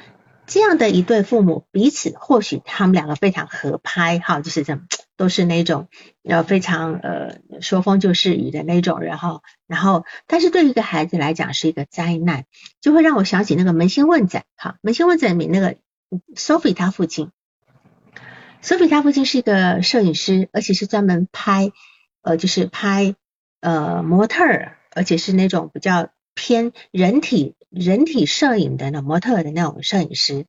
[0.48, 4.88] 这样的一对父母，彼此或许他们两个非常合拍，哈，就是这样，
[5.22, 5.88] 都是那种
[6.24, 9.42] 呃非常呃说风就是雨的那种人哈。
[9.68, 12.46] 然后，但是对于一个孩子来讲是一个灾难，
[12.82, 15.76] 就会让我想起那个扪心问诊，哈，扪心问诊里那个。
[16.36, 17.32] Sophie 他父亲
[18.62, 21.72] ，Sophie 他父亲是一个摄影师，而且是专门拍
[22.22, 23.16] 呃，就是拍
[23.62, 30.46] 呃模特儿，而且是那种比较偏人体人体摄影的那模特的那种摄影师。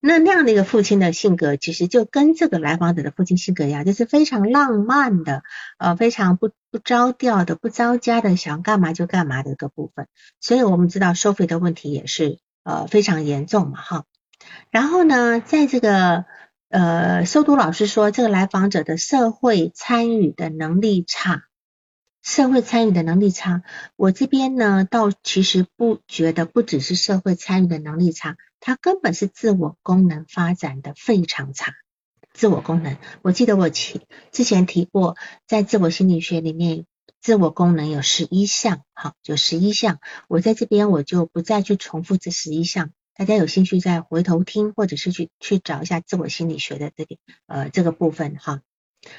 [0.00, 5.42] 那那样的一个父亲的性格，其实就跟这个来访者的父亲性格一样，就是非常浪漫的，
[5.78, 10.06] 呃，非常不不着调的，不着家的，想干嘛就干嘛的一个部分。
[10.40, 14.04] 所以我们知道收费的问题也是呃非常严重嘛，哈。
[14.70, 16.24] 然后呢，在这个
[16.70, 21.44] 呃，修读老师说，这个来访者的社会参与的能力差，
[22.22, 23.62] 社会参与的能力差。
[23.96, 31.72] 我这边呢，倒其实不觉得不只是社会参与的能力差，他根本是自我功能发展的非常差。
[32.32, 35.16] 自我功能，我记得我前之前提过，
[35.48, 36.86] 在自我心理学里面，
[37.20, 39.98] 自我功能有十一项，好，有十一项。
[40.28, 42.92] 我在这边我就不再去重复这十一项。
[43.14, 48.62] 大家有兴趣再回头听，或者是去去找一下自我心理学的这个呃这个部分哈。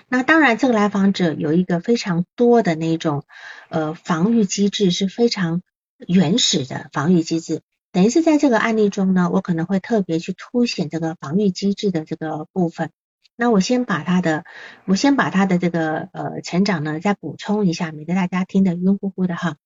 [0.08, 3.26] 那当然，这个来访者有一个非常多的那种
[3.70, 5.62] 呃防御机制是非常
[5.98, 7.62] 原始的防御机制。
[7.92, 12.92] 等于是在这个案例中呢，我可能会特别去凸显这个防御机制的这个部分。
[13.36, 14.46] 那我先把他的
[14.86, 19.58] 我先把他的这个呃成长呢再补充一下，免得大家听得晕乎乎的哈。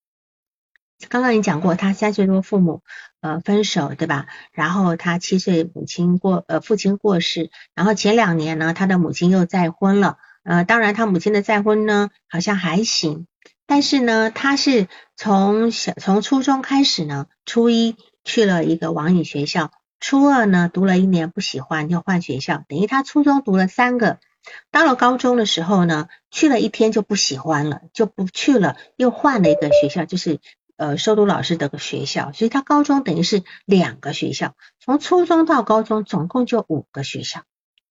[1.09, 2.81] 刚刚你讲过，他三岁多父母
[3.19, 4.27] 呃分手，对吧？
[4.53, 10.17] 然后他七岁母亲过呃父亲过世，然后前两年呢，他的母亲又再婚了。
[10.43, 13.27] 呃，当然他母亲的再婚呢好像还行，
[13.65, 24.19] 但是呢，他是从小从初中开始呢，初一去了一个网瘾学校，初二呢读了一年不喜欢，就换学校，等于他初中读了三个，
[24.71, 30.39] 到了高中的时候呢，去了一天就不喜欢了，就不去了，又换了一个学校，就是
[30.75, 37.43] 呃收读老师的个学校，所以他高中等于是两个学校，从初中到高中总共就五个学校，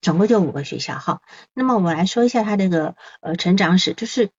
[0.03, 1.23] 总共就五个学校哈。
[1.55, 4.31] 那么我来说一下他这个呃成长史，就是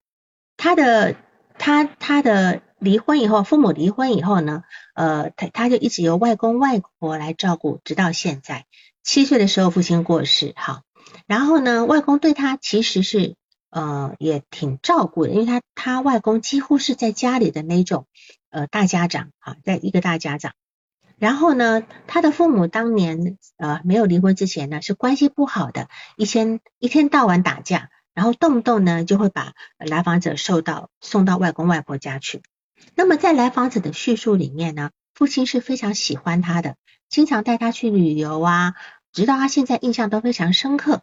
[0.57, 1.15] 他的
[1.57, 2.61] 他他的。
[2.79, 8.65] 离婚以后，父母离婚以后呢，呃，他他就一直由外公外婆来照顾，直到现在。
[9.01, 10.81] 七岁的时候，父亲过世，哈，
[11.27, 13.35] 然后呢，外公对他其实是
[13.69, 18.07] 呃也挺照顾的，因为他他外公几乎是在家里的那种
[18.49, 20.53] 呃大家长，哈，在一个大家长。
[21.17, 32.41] 然后呢，他的父母当年呃没有离婚之前呢，是关系不好的，一天一天到晚打架，然后动不动呢就会把来访者受到送到外公外婆家去。
[32.93, 36.75] 那么在来访者的叙述里面呢，父亲是非常喜欢他的，
[37.09, 38.75] 经常带他去旅游啊，
[39.11, 41.01] 直到他现在印象都非常深刻。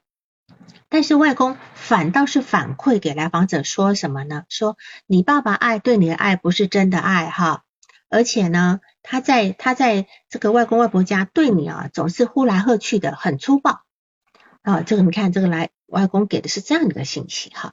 [0.88, 4.45] 但是外公反倒是反馈给来访者说什么呢？
[4.49, 7.64] 说你爸爸爱对你的爱不是真的爱哈，
[8.11, 13.81] 而且呢，他在他在这个外公外婆家对你啊总是呼来喝去的，很粗暴
[14.61, 14.83] 啊。
[14.83, 17.73] 这个你看这个来外公给的是这样一个信息哈。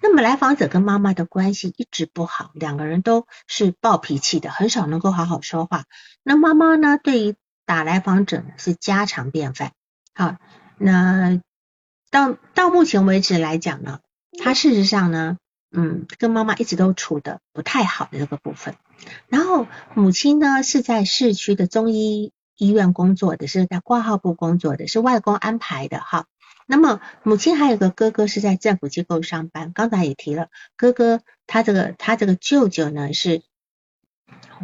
[0.00, 5.84] 那么来访者跟妈妈的关系一直不好，两个人都是暴脾气的，很少能够好好说话。
[6.22, 9.72] 那妈妈呢，对于打来访者呢是家常便饭。
[10.14, 10.36] 好，
[10.76, 11.40] 那
[12.10, 14.00] 到到目前为止来讲呢，
[14.42, 15.38] 他事实上呢，
[15.70, 18.74] 嗯，跟妈妈一直都处的不太好的这个部分。
[19.28, 26.26] 然后母亲呢是在市区的中医医院工作的，是在挂号部工作的，是外公安排的哈。
[26.70, 33.42] 那么母亲还有个哥哥是在政府机构上班，刚才也提了，哥哥他这个他这个舅舅呢是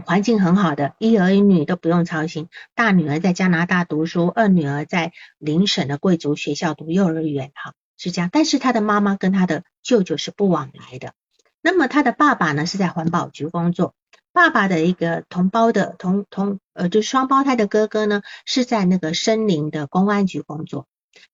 [0.04, 8.30] 环境很好的，一儿一女都不用操心，大女儿在加拿大读书，二女儿在邻省的贵族学校读幼儿园，哈是这样。
[8.32, 11.12] 但是他的妈妈跟他的舅舅是不往来的。
[11.60, 13.96] 那么他的爸爸呢是在环保局工作，
[14.32, 20.86] 爸爸的一个同胞的同同呃就双胞胎的哥哥呢是在那个森林的公安局工作。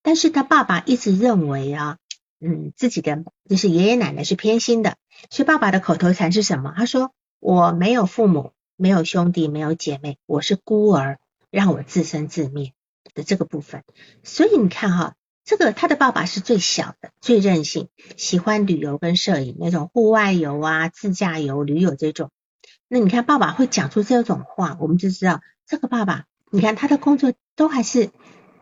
[0.03, 1.99] 但是他爸爸一直认为啊，
[2.41, 4.97] 嗯，自己的就是爷爷奶奶是偏心的，
[5.31, 6.75] 所以爸爸的口头禅是什么？
[6.77, 11.19] 他说我没有父母，没有兄弟，没有姐妹，我是孤儿，
[11.51, 12.73] 让我自生自灭
[13.15, 13.85] 的这个部分。
[14.25, 15.15] 所以你看哈，
[15.45, 22.31] 这个他的爸爸是最小的，最任性，喜欢旅游跟摄影那种户外游啊、自驾游、旅友这种。
[22.89, 28.11] 那你看爸爸会讲出这种话，我们就知道这个爸爸，你看他的工作都还是。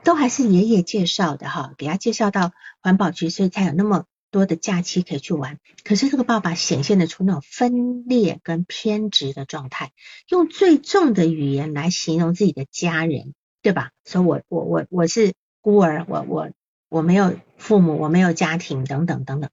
[0.02, 5.58] 都还是爷爷介绍的哈，给他介绍到环保局，所以才有那么多的假期可以去玩。
[5.84, 9.92] 可是这个爸爸显现得出那种分裂跟偏执的状态，
[10.28, 13.90] 用最重的语言来形容自己的家人，对吧？
[14.04, 16.50] 说我我我我是孤儿，我我
[16.88, 19.50] 我没有父母，我没有家庭，等等等等。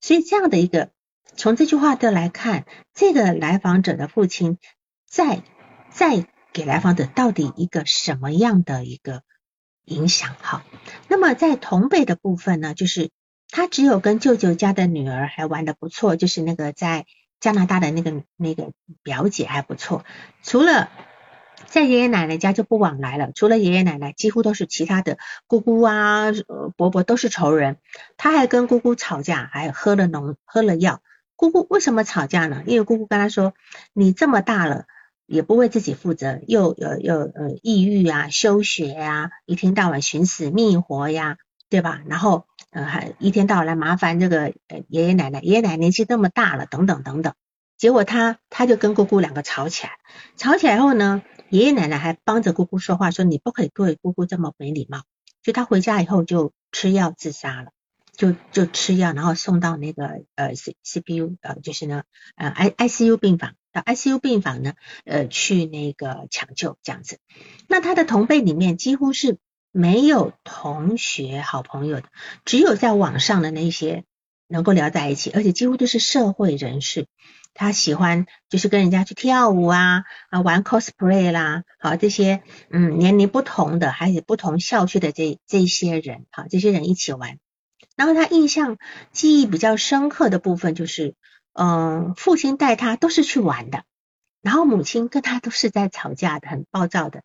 [0.00, 0.90] 所以这样的一个，
[1.36, 4.58] 从这句话的来看，这个来访者的父亲
[5.06, 5.42] 在
[5.90, 9.22] 在给来访者到底一个什么样的一个？
[9.88, 10.62] 影响好，
[11.08, 13.10] 那么在同辈的部分呢，就是
[13.50, 17.06] 他只有跟舅舅家的女儿还玩的不错，就是那个在
[17.40, 18.72] 加拿大的那个那个
[19.02, 20.04] 表姐还不错，
[20.42, 20.90] 除了
[21.66, 26.26] 在爷爷奶奶家就不往来了，除了爷爷奶奶，几乎都是其他的姑姑啊、
[26.76, 27.78] 伯伯都是仇人，
[28.16, 31.00] 他还跟姑姑吵架，还喝了浓喝了药。
[31.34, 32.62] 姑姑为什么吵架呢？
[32.66, 33.54] 因为姑姑跟他说，
[33.92, 34.84] 你这么大了。
[35.28, 41.36] 也不为自己负责，又有又呃抑郁啊、休学呀，一天到晚寻死觅活呀，
[41.68, 42.00] 对吧？
[42.06, 47.34] 然后呃还一天到晚来麻烦这个呃爷爷奶奶，爷爷奶奶年纪那么大了，等等等等。
[47.76, 49.92] 结果他他就跟姑姑两个吵起来，
[50.38, 55.02] 吵起来后呢，爷爷奶奶还帮着姑姑说话，说你不可以对姑姑这么没礼貌。
[55.42, 57.70] 就他回家以后就吃药自杀了，
[58.16, 62.02] 就就吃药，然后送到那个呃 C C P U 呃就是呢
[62.34, 63.54] 呃 I I C U 病房。
[63.72, 67.18] 到 ICU 病房呢，呃，去那个抢救这样子。
[67.68, 69.38] 那他的同辈里面几乎是
[69.72, 72.04] 没有同学、好朋友的，
[72.44, 74.04] 只有在网上的那些
[74.48, 77.06] 能够聊在一起，而且几乎都是社会人士。
[77.52, 87.38] 他喜欢就是跟人家去跳舞啊，啊，玩 cosplay 啦，好这些嗯年龄不同的，还有不同校区的这这些人，好这些人一起玩。
[87.96, 88.78] 然后他印象
[89.12, 91.14] 记忆比较深刻的部分就是。
[91.60, 93.82] 嗯，父亲带他都是去玩的，
[94.42, 97.22] 然后母亲跟他都是在吵架的，很暴躁的，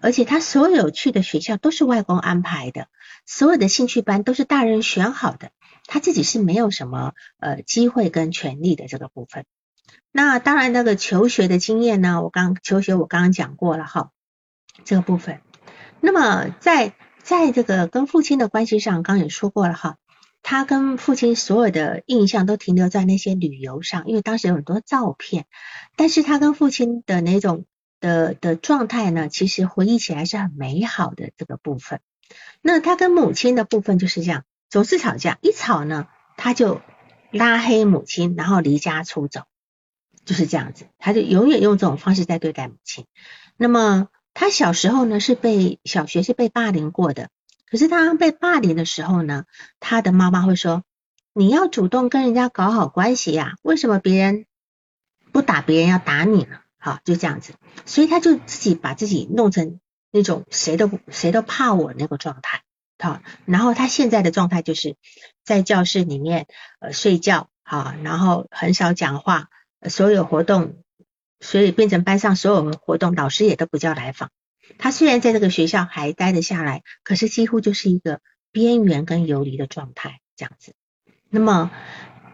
[0.00, 2.88] 而且他所有去的学校都是外公安排的，
[3.26, 5.50] 所有的兴趣班都是大人选好的，
[5.86, 9.44] 他自己是没有什么呃机会跟权利的这个部分。
[10.10, 14.12] 那当然，那个求学的经验呢，我刚求学我刚刚讲过了哈，
[14.84, 15.40] 这个部分。
[16.00, 19.96] 那么在在这个跟父亲的关系上，刚也说过了哈，
[20.44, 25.46] 他跟父亲所有的印象都停留在那些旅游上，因为当时有很多照片，
[25.96, 27.64] 但是他跟父亲的那种
[27.98, 32.00] 的的状态呢，其实回忆起来是很美好的这个部分。
[32.60, 36.82] 那他跟母亲的部分就是这样，总是吵架，一吵呢，他就
[37.30, 39.44] 拉黑母亲，然后离家出走，
[40.26, 43.06] 就是这样子，他就永远用这种方式在对待母亲。
[43.56, 47.30] 那么他小时候呢是被小学是被霸凌过的，
[47.70, 49.44] 可是他被霸凌的时候呢，
[49.80, 50.84] 他的妈妈会说
[51.34, 54.46] ：“你要主动跟人家搞好关系呀，为什么别人
[55.32, 57.54] 不打别人要打你呢？”好，就这样子，
[57.86, 62.62] 所以他就自己把自己弄成那种谁都谁都怕我那个状态，
[62.98, 64.96] 好，然后他现在的状态就是
[65.42, 66.46] 在教室里面
[66.80, 69.48] 呃睡觉，好，然后很少讲话，
[69.88, 70.76] 所有活动，
[71.40, 74.30] 所以变成班上所有活动老师也都不叫来访。
[74.78, 78.20] 他虽然在这个学校还待得下来，可是几乎就是一个
[78.52, 80.74] 边缘跟游离的状态这样子。
[81.30, 81.70] 那么。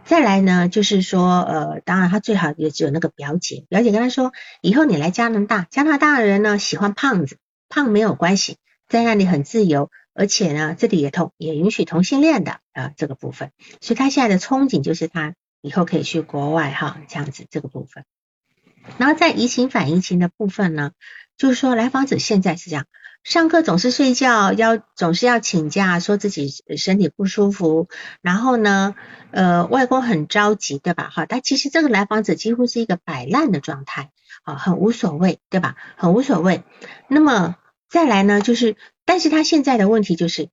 [0.02, 8.56] 再来呢，就是说，呃，当然他最好也只有那个表姐，表姐跟他说，以后你来加拿大，加拿大的人呢喜欢胖子，胖没有关系，
[8.88, 18.04] 在那里很自由，而且呢，这里也同也允许同性恋的啊这个部分，所以他现在的憧憬就是他以后可以去国外哈，这样子这个部分。
[18.98, 20.92] 然后在移情反移情的部分呢，
[21.36, 22.86] 就是说来访者现在是这样。
[23.22, 27.86] 上课总是睡觉，要总是要请假，说自己身体不舒服。
[28.22, 28.94] 然后呢，
[29.30, 31.10] 呃，外公很着急，对吧？
[31.14, 34.10] 哈，他其实这个来访者几乎是一个摆烂的状态，
[34.42, 35.76] 啊，很无所谓，对吧？
[35.96, 36.64] 很无所谓。
[37.08, 37.56] 那么
[37.90, 40.48] 再来呢，就是，但是他现在的问题就是，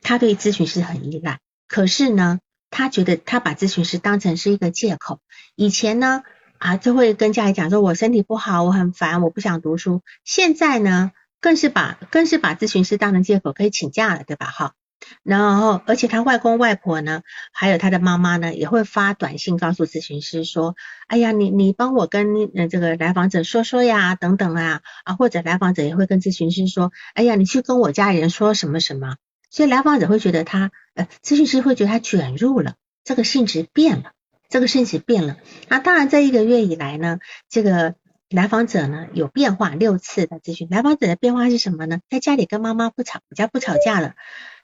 [0.00, 2.38] 他对咨询师很依赖，可是呢，
[2.70, 5.18] 他觉得他把咨询师当成是一个借口。
[5.56, 6.22] 以前呢，
[6.60, 10.02] 啊，就会跟家里讲说，我身体不好，我很烦，我不想读书。
[10.24, 11.10] 现在呢？
[11.42, 14.44] 更是把更是把咨询师当成借口可以请假了，对吧？
[14.44, 14.74] 哈，
[15.22, 29.16] 然后而且他外公外婆呢，还有他的妈妈呢，也会发短信告诉咨询师说，哎呀，你你帮我跟这个来访者说说呀，等等啊啊，或者来访者也会跟咨询师说，哎呀，你去跟我家里人说什么什么，
[29.48, 34.12] 所以来访者会觉得他呃咨询师会觉得他卷入了，这个性质变了，
[34.50, 35.38] 这个性质变了。
[35.68, 37.94] 那当然这一个月以来呢，这个。
[38.32, 40.68] 来访者呢有变化，六次的咨询。
[40.70, 41.98] 来访者的变化是什么呢？
[42.08, 44.14] 在家里跟妈妈不吵架，不吵架了。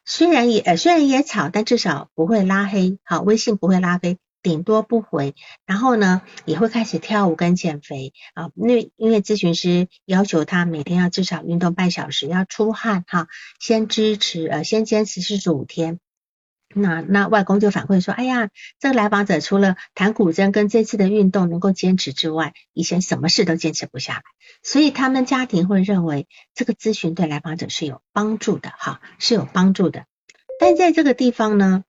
[0.05, 5.35] 虽然也呃虽然也吵，但至少不会拉黑，好，微信不会拉黑，顶多不回。
[5.67, 8.51] 然后呢，也会开始跳舞跟减肥啊。
[8.55, 13.27] 那因为咨询师要求他每天要至少运动半小时，要出汗哈。
[13.59, 15.99] 先支持呃先坚持四十五天。
[16.79, 24.23] 那那外公就反馈说，哎呀，这个来访者除了弹古筝跟这次的运动能够坚持之外，以前什么事都坚持不下来。
[24.63, 30.05] 所以他们家庭会认为这个咨询对来访者是有帮助的，哈，是有帮助的。
[30.61, 31.85] 但在这个地方呢，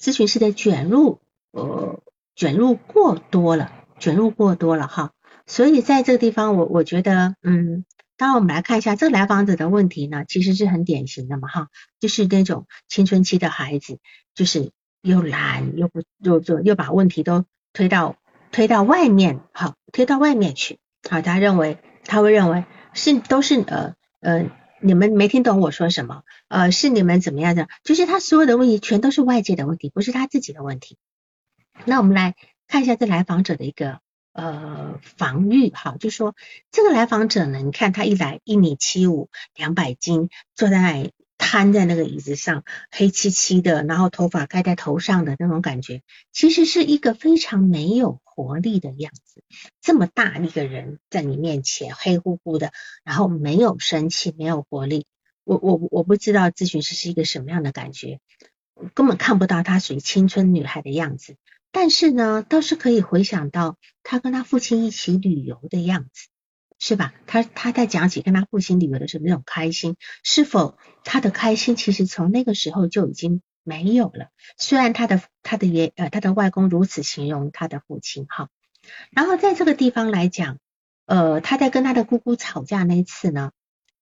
[0.00, 1.20] 咨询师的卷入，
[1.50, 2.02] 呃，
[2.34, 5.12] 卷入过多了，卷入过多了，哈。
[5.46, 7.84] 所以在这个地方，我我觉得，嗯。
[8.20, 11.68] 当然，我们来看一下这来访者的问题呢，其实是很典型的嘛，哈，
[12.00, 13.98] 就是那种青春期的孩子，
[14.34, 18.16] 就是又懒又不又又又把问题都推到
[18.52, 24.50] 推到外面，好，推到外面去，好，他认为他会认为是都是呃呃
[24.82, 30.98] 你们没听懂我说什么，呃是你们怎么样的，就是他所有的问题全都是外界的问题，不是他自己的问题。
[31.86, 32.34] 那我们来
[32.68, 34.00] 看一下这来访者的一个。
[34.32, 36.36] 呃，防御哈，就说
[36.70, 46.02] 这个来访者呢，你看他一来一米七五，两百斤，坐在瘫在那个椅子上，黑漆漆的，然后头发盖在头上的那种感觉，
[46.32, 49.42] 其实是一个非常没有活力的样子。
[49.80, 52.72] 这么大一个人在你面前，黑乎乎的，
[53.02, 55.06] 然后没有生气，没有活力，
[55.42, 58.20] 我我我不知道咨询师是一个什么样的感觉，
[58.94, 61.36] 根本看不到他属于青春女孩的样子。
[61.72, 66.28] 但是呢，倒是可以回想到他跟他父亲一起旅游的样子，
[66.78, 67.14] 是吧？
[67.26, 74.30] 他他在讲起跟他父亲旅游的时候那种开心，是否他的开心其实从那个时候就已经没有了？
[74.58, 78.48] 虽然他的他的爷呃他的外公如此形容他的父亲哈，
[79.10, 80.58] 然后在这个地方来讲，
[81.06, 83.52] 呃他在跟他的姑姑吵架那一次呢，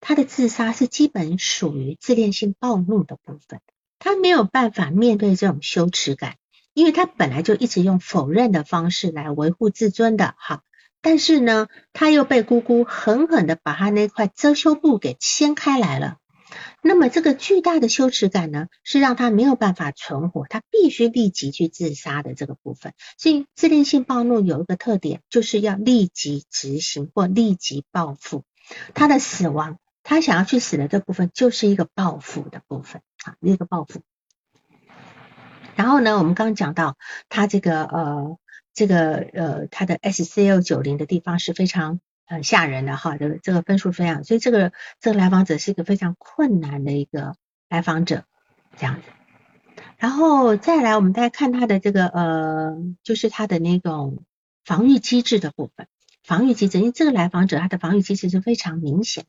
[0.01, 3.61] 他的自杀是基本属于自恋性暴怒的部分，
[3.99, 6.37] 他没有办法面对这种羞耻感。
[6.79, 10.63] 因为他本来就一直用否认的方式来维护自尊的，哈，
[11.01, 16.19] 但是呢，他又被姑姑狠狠的把他那块遮羞布给掀开来了，
[16.81, 22.93] 那么这个巨大的羞耻感呢，是让他没有办法存活，他必须立即去自杀的这个部分。
[23.17, 28.45] 所以自恋性暴怒有一个特点，就是要立即执行或立即报复，
[28.95, 29.79] 他的死亡。
[30.05, 34.01] 他想要去死的这部分就是一个报复的部分啊，一个报复。
[35.79, 36.97] 然后呢，我们刚刚讲到
[37.29, 38.37] 他这个呃，
[38.75, 47.37] 这个呃，他的 SCL 九零的地方是非常呃吓人的哈，这个这个分数非常，所以这个这个来访者是一个非常困难的一个
[47.69, 48.25] 来访者
[48.77, 49.03] 这样子。
[49.99, 54.25] 然后再来，我们再看他的这个呃，就是他的那种
[54.65, 55.87] 防御机制的部分。
[56.25, 59.27] 防御机制，因为这个来访者他的防御机制是非常明显，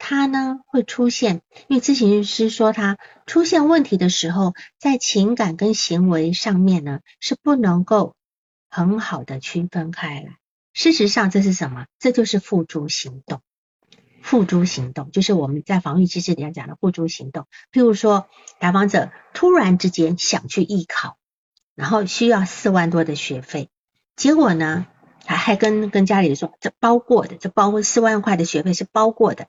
[0.00, 8.16] 他呢会出现，因为咨询师说他出现问题的时候，在情感跟行为上面呢是不能够
[8.70, 10.38] 很好的区分开来。
[10.72, 11.86] 事实上，这是什么？
[11.98, 13.42] 这就是付诸行动。
[14.22, 17.46] 付诸行动就是我们在防御机制里面讲的付诸行动。
[17.70, 18.26] 譬如说，
[18.58, 21.18] 来访者突然之间想去艺考，
[21.74, 23.68] 然后需要四万多的学费，
[24.16, 24.86] 结果呢？
[25.26, 29.46] 还还跟跟家里说这包过的，这包括四万块的学费是包过的，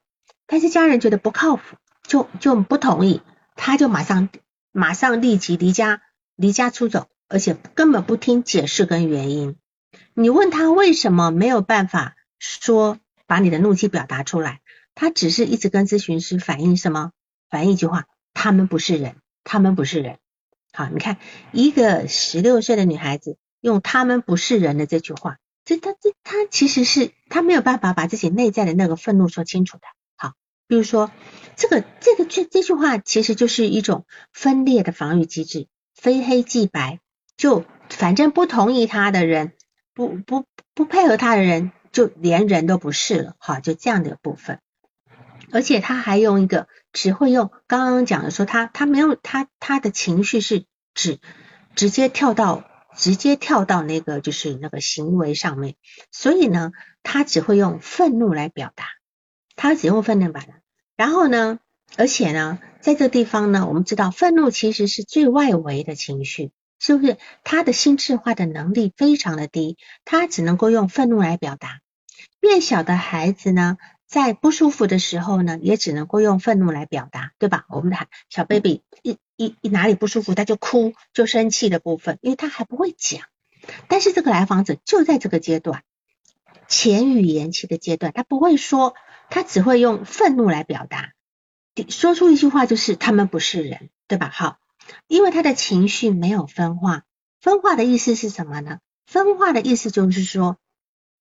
[0.51, 3.21] 但是家人觉得不靠谱，就就不同意，
[3.55, 4.27] 他就马上
[4.73, 6.01] 马上立即离家
[6.35, 9.55] 离家出走，而且根本不听解释跟原因。
[10.13, 14.59] 你问他为什么没有办法说把你的怒气表达出来，
[14.93, 17.13] 他只是一直跟咨询师反映什么？
[17.49, 20.17] 反映一句话：他们不是人，他们不是人。
[20.73, 21.15] 好，你看
[21.53, 25.37] 一个十六岁的女孩子用“他们不是人”的这句话。
[25.63, 29.83] 这他这他其实是他没有办法把自己内在的那个愤怒说清楚的。
[30.71, 31.11] 好，比如说
[31.57, 37.01] 这个这个这这句话其实就是一种分裂的防御机制，非黑即白，
[37.35, 39.51] 就反正不同意他的人，
[39.93, 43.35] 不不不配合他的人，就连人都不是了。
[43.37, 44.61] 好，就这样的部分。
[45.51, 50.63] 而且他还用一个只会用刚刚讲的说他他没有他他的情绪是
[50.93, 51.19] 指
[51.75, 52.63] 直接跳到。
[52.93, 55.75] 直接跳到那个就是那个行为上面，
[56.11, 58.83] 所以呢，他只会用愤怒来表达，
[59.55, 60.60] 他只用愤怒表达。
[61.01, 61.57] 然后呢，
[61.97, 67.17] 而且呢，在这个地方呢，我们知道愤怒其实是最外围的情绪，是不是？
[67.43, 71.79] 他的心智化的能力非常的低，他只能够用愤怒来表达。
[72.39, 73.79] 越小的孩子呢？
[74.05, 77.65] 在不舒服的时候呢，也只能够用愤怒来表达，对吧？
[77.69, 77.97] 我们的
[78.29, 83.21] 小 baby 一一一哪里不舒服，他就哭就生气的部分，因为他还不会讲。
[83.87, 85.81] 但是这个来访者就在这个阶段，
[86.67, 88.93] 前语言期的阶段，他不会说，
[89.31, 91.13] 他只会用愤怒来表达，
[91.89, 94.29] 说出一句话就是他们不是人，对吧？
[94.31, 94.59] 好，
[95.07, 97.05] 因为他的情绪没有分化，
[97.39, 98.77] 分化的意思是什么呢？
[99.07, 100.57] 分化的意思就是说。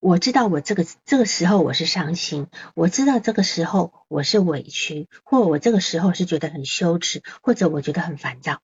[0.02, 8.62] 我知道我这个这个时候我是伤心，我知道这个时候我是委屈，或我这个时候是觉得很羞耻，或者我觉得很烦躁。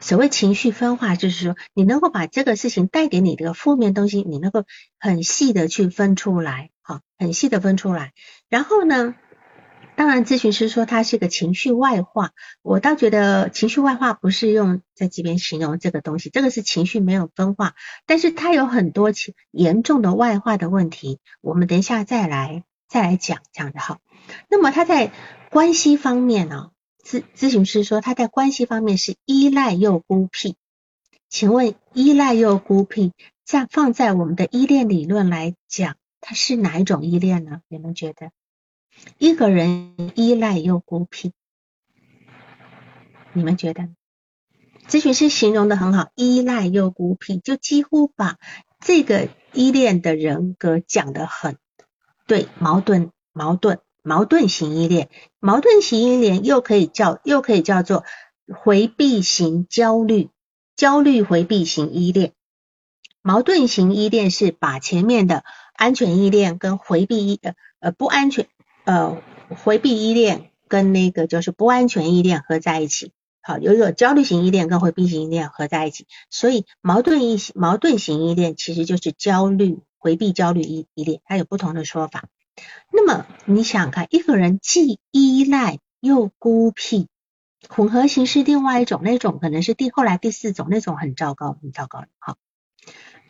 [0.00, 4.64] 所谓情绪分化，就是说你能够把这个事情带给你的负面东西，你能够
[4.98, 8.12] 很细的去分出来，好，很细的分出来，
[8.48, 9.14] 然后呢？
[9.98, 17.72] 当然，咨询师说他是个情绪外化，我倒觉得情绪外化不是用在这边形容这个东西，这个是情绪没有分化，
[18.04, 23.98] 但是他有很多情严重的外化的问题，我们等一下再来再来讲这样的哈。
[24.50, 25.12] 那么他在
[25.50, 26.72] 关系方面呢，
[27.06, 30.56] 咨咨询师说他在关系方面是依赖又孤僻，
[31.28, 33.12] 请问依赖又孤僻，
[33.44, 37.60] 在放在我们的依恋理论来讲，它是哪一种依恋呢？
[37.68, 38.32] 你们觉得？
[39.18, 41.30] 一个人依赖又孤僻，
[43.32, 43.88] 你们觉得？
[44.88, 48.36] 咨询师形容的很好，依赖又孤僻，就几乎把
[48.80, 51.56] 这个依恋的人格讲得很
[52.26, 55.08] 对，矛盾，矛盾，矛盾型依恋，
[55.40, 58.04] 矛盾型依恋又可以叫，又可以叫做
[58.46, 60.30] 回避型焦虑，
[60.76, 62.32] 焦虑回避型依恋，
[63.20, 65.42] 矛盾型依恋是把前面的
[65.74, 68.46] 安全依恋跟回避依呃呃不安全。
[68.84, 69.20] 呃，
[69.64, 73.10] 回避依恋跟那个就是不安全依恋合在一起，
[73.42, 82.26] 好，有有焦虑型依恋跟回避型依恋合在一起，所以矛盾依矛盾型依恋其实就是焦虑回避焦虑依依恋，它有不同的说法。
[82.92, 87.08] 那么你想看一个人既依赖又孤僻，
[87.68, 92.36] 混合型是另外一种，那种可能是第后来第四种，那种很糟糕，很糟糕的，好。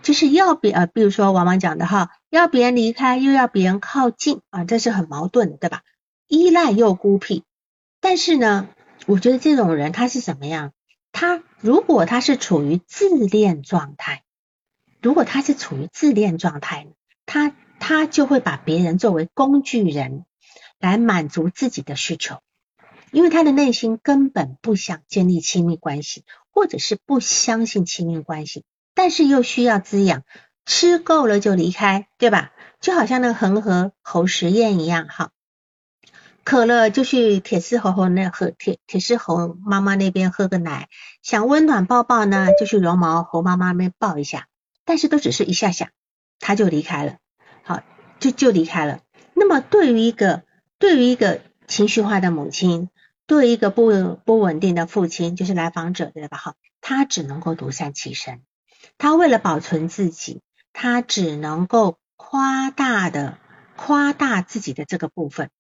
[0.03, 5.83] 就是要别呃，比如说往往讲的哈，要别人离开又要别人靠近啊，这是很矛盾的，对吧？
[6.29, 7.45] 依赖又孤僻，
[8.01, 8.69] 但是呢，
[9.07, 10.73] 我觉得这种人他是怎么样？
[11.13, 14.23] 他如果他是处于自恋状态，
[15.01, 16.87] 如果他是处于自恋状态，
[17.25, 17.55] 他
[17.89, 20.25] 他就会把别人作为工具人
[20.81, 22.41] 来满足自己的需求，
[23.13, 28.65] 因为他的内心根本不想建立亲密关系，或者是不相信亲密关系。
[28.93, 30.25] 但是又需要滋养，
[30.65, 32.51] 吃够了就离开，对吧？
[32.81, 35.31] 就好像那个恒河猴实验一样，哈。
[36.43, 40.89] 渴了就去铁丝猴猴那喝铁铁丝猴妈妈那边喝个奶，
[41.23, 44.49] 想温暖抱抱呢，就去绒毛猴妈妈那边抱一下，
[44.85, 45.93] 但是都只是一下下，
[46.41, 47.19] 他就离开了，
[48.19, 49.01] 就就离开了。
[49.35, 50.43] 那么对于一个
[50.79, 52.91] 对于一个情绪化的母亲，
[53.27, 56.37] 对于一个不不稳定的父亲，就是来访者对吧？
[56.37, 58.43] 好，他只能够独善其身，
[58.99, 60.43] 他为了保存自己，
[60.73, 63.39] 他只能够夸大的
[63.77, 65.51] 夸大自己的这个部分。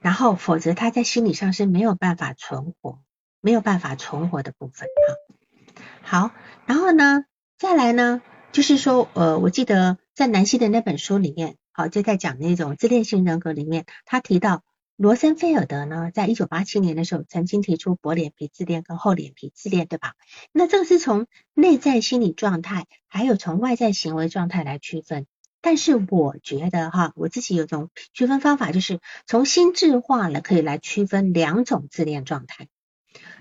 [0.00, 2.98] 然后，否则他在心理上是没有办法存活，
[3.40, 5.80] 没有办法存活的部分哈。
[6.02, 6.30] 好，
[6.66, 7.24] 然后呢，
[7.56, 8.20] 再来呢，
[8.52, 14.62] 就是说，呃，我记得在南希的那本书里面，好，就在讲那种自恋性人格里面，他提到
[14.96, 20.14] 罗森菲尔德呢，在一九八七年的时候，曾经提出薄脸皮自恋跟厚脸皮自恋，对吧？
[20.52, 25.26] 那这个是从内在心理状态，还有从外在行为状态来区分。
[25.60, 32.68] 但是我觉得哈，我自己有种区分方法，就是从心智化了可以来区分两种自恋状态。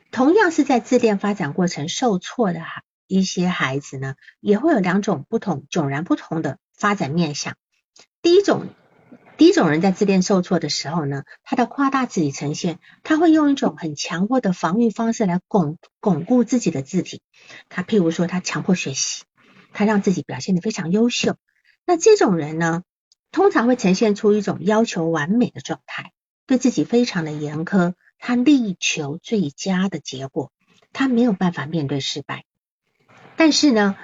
[0.10, 7.56] 同样是在自恋发展过程受挫的孩一些孩子呢，也会有两种不同迥然不同的发展面向。
[8.24, 8.70] 第一种，
[9.38, 17.22] 第一种人在自恋受挫的时候呢，他的夸大自己呈现，他会用一种很强迫的防御方式来巩巩固自己的字体。
[17.68, 19.26] 他譬如说，他强迫学习，
[19.74, 21.36] 他让自己表现得非常优秀。
[21.86, 22.84] 那这种人呢，
[23.34, 26.14] 通常会呈现出一种要求完美的状态，
[26.48, 30.54] 对自己非常的严苛，他力求最佳的结果，
[30.94, 32.46] 他没有办法面对失败。
[33.36, 33.98] 但是呢，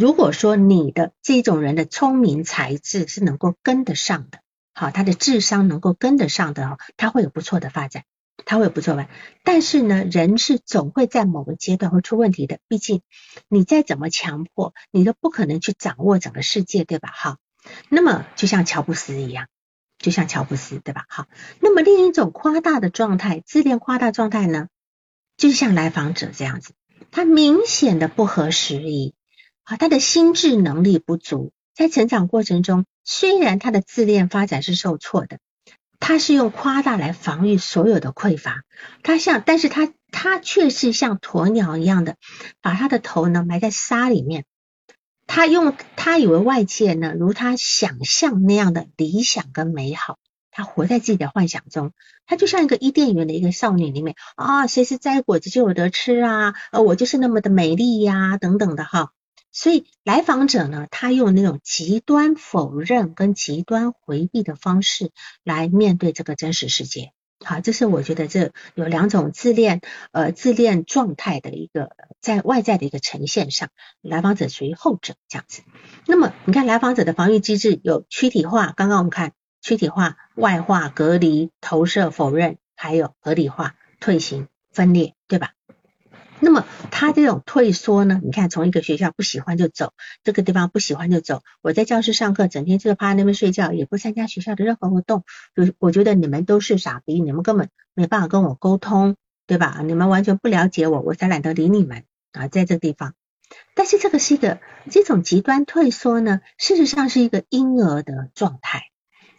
[0.00, 4.38] 如果说你的这种人的聪明才智是能够跟得上的，
[4.72, 8.04] 好，他的智商能够跟得上的哦，他会有不错的发展。
[8.46, 9.10] 他会有不错吧？
[9.44, 12.60] 但是呢，人是总会在某个阶段会出问题的。
[12.66, 13.02] 毕竟
[13.46, 17.10] 你再怎么强迫，你都不可能去掌握整个世界，对吧？
[17.12, 17.36] 哈，
[17.90, 19.48] 那么就像乔布斯一样，
[19.98, 21.04] 就像乔布斯，对吧？
[21.10, 21.26] 好，
[21.60, 24.68] 那么另一种夸大的状态，自恋夸大状态呢，
[25.36, 26.72] 就像来访者这样子，
[27.10, 29.12] 他明显的不合时宜，
[29.64, 35.38] 啊，他的心智能力不足，在成长过程中，虽然他的自恋发展是受挫的。
[36.02, 38.62] 他是用夸大来防御所有的匮乏，
[39.02, 42.16] 他像，但是他他却是像鸵鸟一样的，
[42.62, 44.46] 把他的头呢埋在沙里面。
[45.26, 50.16] 他用他以为外界呢如他想象那样的理想跟美好，
[50.50, 51.92] 他活在自己的幻想中。
[52.26, 59.12] 他就像一个伊甸园的一个少女里面啊，谁是摘果子就有得吃啊，呃，我就是那么的美丽呀，等等的哈。
[59.52, 65.10] 所以来访者呢，他用那种极端否认跟极端回避的方式
[65.44, 67.12] 来面对这个真实世界。
[67.42, 69.80] 好，这是我觉得这有两种自恋
[70.12, 71.90] 呃自恋状态的一个
[72.20, 73.70] 在外在的一个呈现上，
[74.02, 75.62] 来访者属于后者这样子。
[76.06, 79.32] 那么你看来访者的防御机制有躯体化，刚刚我们看
[79.62, 85.54] 躯体化、外化、隔离、投射、否认，还有合理化、退行、分裂，对吧？
[86.40, 88.20] 那么他这种退缩呢？
[88.24, 89.92] 你看，从一个学校不喜欢就走，
[90.24, 91.42] 这个地方不喜欢就走。
[91.60, 95.24] 我在教室上课，整天就是趴在那边睡觉，也不参加学校的任何活动。
[95.54, 99.16] 就是我觉得你们都是傻逼，你们根本没办法跟我沟通，
[99.46, 99.82] 对吧？
[99.84, 103.14] 你们完全不了解我，我才懒得理你们啊，在这个地方。
[103.74, 104.60] 但是这个是一个
[104.90, 108.84] 这种极端退缩呢，事实上是一个婴儿的状态，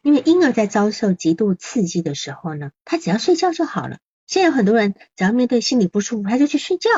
[0.04, 3.98] 因为婴儿在遭受极度刺激的时候呢，他只要睡觉就好了。
[4.32, 6.90] 现在有很多人，只要面对心理不舒服，他就去睡觉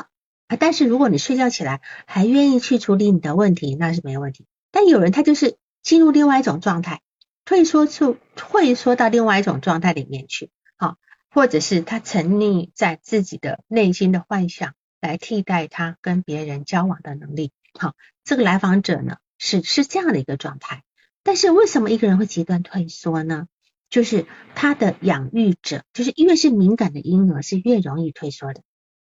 [0.50, 0.56] 啊。
[0.60, 4.46] 但是如果你睡觉起来还愿意去处理你的问题，那是没有问题。
[4.70, 7.02] 但有人他就是进入另外一种状态，
[7.44, 10.98] 退缩出退缩到另外一种状态里面去，好，
[11.32, 17.52] 或者是他沉溺在自己的内心的幻想，来替代他跟别人交往的能力。
[17.74, 20.84] 好，这个来访者呢是是这样的一个状态。
[21.24, 23.48] 但是为什么一个人会极端退缩呢？
[23.94, 24.26] 就是
[24.56, 28.64] 他的养育者，就是越是敏感的婴儿是越容易退缩的，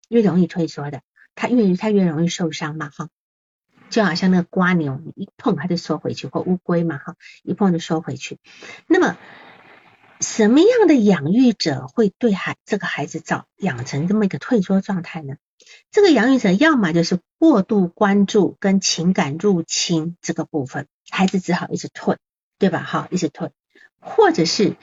[0.09, 1.03] 越容易退缩的，
[1.35, 3.09] 他越他越容易受伤嘛哈，
[3.91, 8.39] 就好像那个瓜牛一碰它就缩回去，或乌龟嘛哈，一碰就缩回去。
[8.87, 9.19] 那么
[10.21, 15.39] 什么样的养育者会对孩这个孩子造养成这么一个退缩状态呢？
[15.91, 22.17] 这个养育者要么就是过度关注跟情感入侵这个部分，孩子只好一直退，
[22.61, 22.85] 对吧？
[22.85, 23.51] 哈，一直退。
[24.01, 24.77] 或者是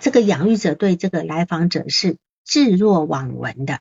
[0.00, 3.80] 这个养育者对这个来访者是置若罔闻的，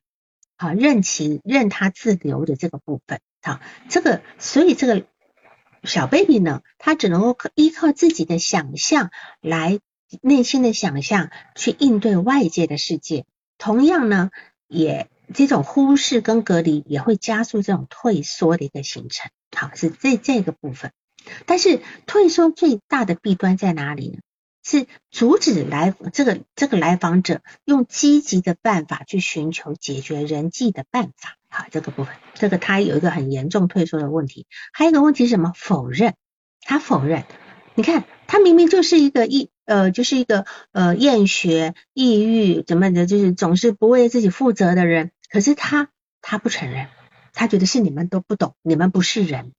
[0.57, 3.59] 好任其任他自流的这个部分，好
[3.89, 5.05] 这个所以这个
[5.83, 9.11] 小 baby 呢，他只能够依靠自己的想象
[9.41, 9.79] 来
[10.21, 13.25] 内心的想象去应对外界的世界，
[13.57, 14.31] 同样呢，
[14.67, 20.91] 也这种忽视跟隔离也会加速这种退缩的一个形成，好是这这个部分，
[21.45, 24.19] 但是退缩最大的弊端在哪里呢？
[24.69, 31.37] 是阻止来这个这个来访者用积极的办法去寻求解决人际的办法。
[31.47, 35.53] 好，这个部分，这个他有一个很严重退缩的问题，还有一个问题是什么？
[35.55, 36.15] 否认，
[36.59, 37.23] 他否认。
[37.75, 45.87] 你看，他明明就是一个一呃，就是一个呃厌学、抑郁怎么的，就是总是不为自己负责的人，可是他
[46.21, 46.89] 他不承认，
[47.31, 49.53] 他觉得是你们都不懂，你们不是人。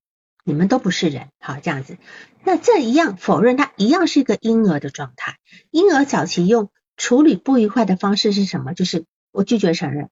[0.49, 1.99] 你们都不是人，好这样子，
[2.43, 5.37] 那这一样否认，他一样是一个婴儿的状态。
[5.71, 8.73] 婴儿早期用处理不愉快的方式是什么？
[8.73, 10.09] 就是我拒绝承认，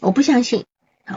[0.00, 0.64] 我不相信，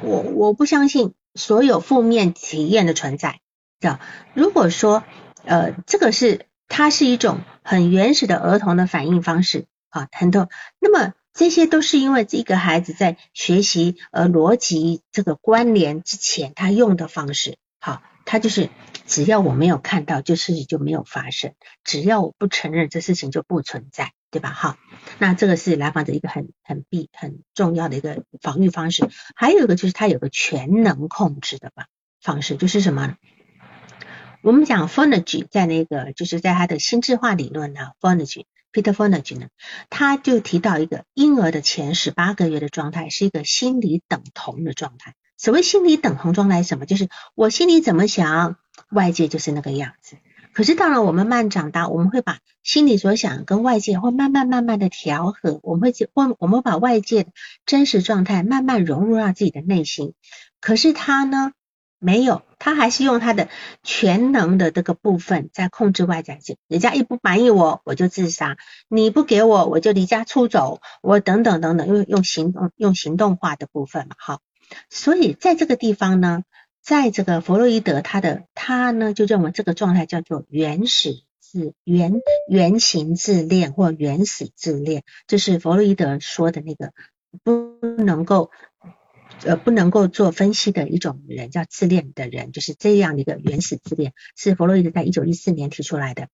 [0.04, 3.40] 我我不相信所有负面体验的存在。
[3.80, 3.98] 这
[4.36, 5.04] 如果说
[5.46, 10.48] 呃这个是它是一种很原始的儿童的反应方式啊，很多，
[10.78, 18.04] 那么这些都是因为这个孩子在学习呃逻辑这个关联之前他用的方式，好。
[18.32, 18.70] 他就是
[19.08, 21.54] 只要我没有看到，就事情就没有发生；
[21.84, 24.52] 只要我不承认，这事情就不存在，对吧？
[24.52, 24.78] 好，
[25.18, 29.10] 那这个是来访者一个很很必很重要的一个防御方式。
[29.36, 31.88] 还有一个就是他有个全能控制的吧
[32.22, 33.18] 方式，就是什么？
[34.44, 39.06] 我们讲 f o n e g y 在那个就是在他的心智化理论呢 f o n e g y Peter f
[39.06, 39.48] o n e g y 呢，
[39.90, 45.16] 他就提到一个婴儿的前十八个月的状态是一个心理等同的状态。
[45.40, 46.86] 所谓心理等同状态什么？
[46.86, 48.58] 就是我心里怎么想，
[48.92, 50.18] 外界就是那个样子。
[50.52, 57.28] 可是到了我们慢长大，我们会把心里所想跟外界会慢慢慢慢的调和，我们会会我们把外界
[57.66, 60.14] 真实状态慢慢融入到自己的内心。
[60.60, 61.54] 可是他呢，
[62.00, 63.48] 没有，他还是用他的
[63.82, 66.58] 全能的这个部分在控制外在性。
[66.68, 68.58] 人家一不满意我，我就自杀；
[68.90, 70.82] 你不给我，我就离家出走。
[71.02, 74.42] 我等等等等，用用行动用行动化的部分嘛，好。
[74.90, 76.44] 所以在这个地方呢，
[76.82, 86.94] 在这个弗洛伊德他的他呢就认为这个状态叫做原始自原原型自恋或原始自恋，这是弗洛伊德说的那个
[87.44, 88.52] 不能够
[89.44, 96.28] 呃不能够做分析的一种人叫自恋的人，就是这样的一个原始自恋，是弗洛伊德在一九一四年提出来的。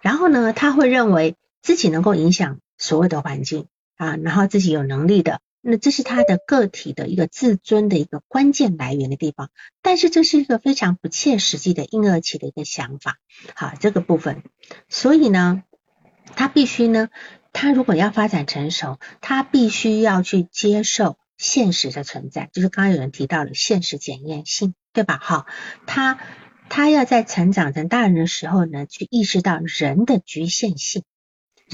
[0.00, 3.66] 然后呢，他会认为自己能够影响所有的环境
[3.96, 5.40] 啊，然后自己有能力的。
[5.66, 9.50] 那这是他的个体的一个自尊的一个关键来源的地方，
[9.80, 13.16] 但是这是一个非常不切实际的婴儿期的一个想法，
[13.54, 14.42] 好这个部分，
[14.90, 15.62] 所以呢，
[16.36, 17.08] 他必须呢，
[17.54, 25.18] 他如果要发展成熟，他必须要去接受现实的存在，就是刚刚有人提到了现实检验性，对吧？
[25.22, 25.46] 好，
[25.86, 26.20] 他
[26.68, 31.04] 他要在成长成大人的时候呢，去意识到人的局限性。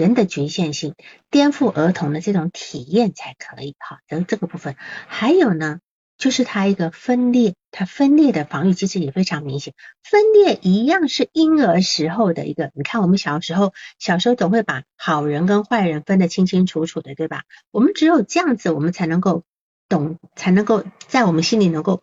[0.00, 0.94] 人的局限性，
[1.30, 3.98] 颠覆儿童的这种体验才可以哈。
[4.08, 5.80] 这这个部分，还有呢，
[6.16, 9.74] 就是它一个分裂，它分裂的防御机制也非常明显。
[10.02, 17.42] 分裂一样是婴儿时候的一个，你看我们小时候，小时候总会把好人跟坏人分得清清楚楚的，对吧？
[17.70, 19.44] 我们只有这样子，我们才能够
[19.90, 22.02] 懂，才能够在我们心里能够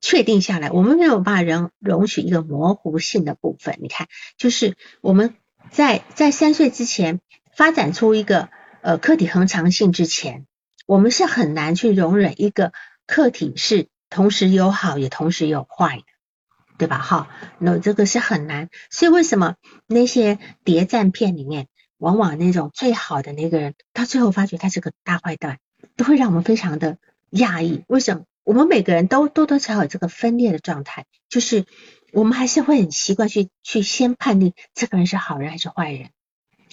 [0.00, 0.72] 确定下来。
[0.72, 3.78] 我们没有办法容容许一个模糊性的部分。
[3.80, 5.36] 你看，就是我们。
[5.70, 7.20] 在在三岁之前
[7.54, 8.48] 发展出一个
[8.82, 10.46] 呃客体恒常性之前，
[10.86, 12.72] 我们是很难去容忍一个
[13.06, 16.04] 客体是同时有好也同时有坏的，
[16.78, 16.98] 对吧？
[16.98, 18.70] 哈，那这个是很难。
[18.90, 19.56] 所以为什么
[19.86, 25.58] 那些谍战片里面，往往那种最好的那个人，他最后发觉他是个大坏蛋，
[25.96, 26.98] 都会让我们非常的
[27.30, 27.84] 讶异。
[27.88, 28.24] 为什么？
[28.44, 31.64] 我们每个人都多多少少有这个分裂的状态，就是。
[32.12, 36.10] 我们还是会很习惯去去先判定这个人是好人还是坏人。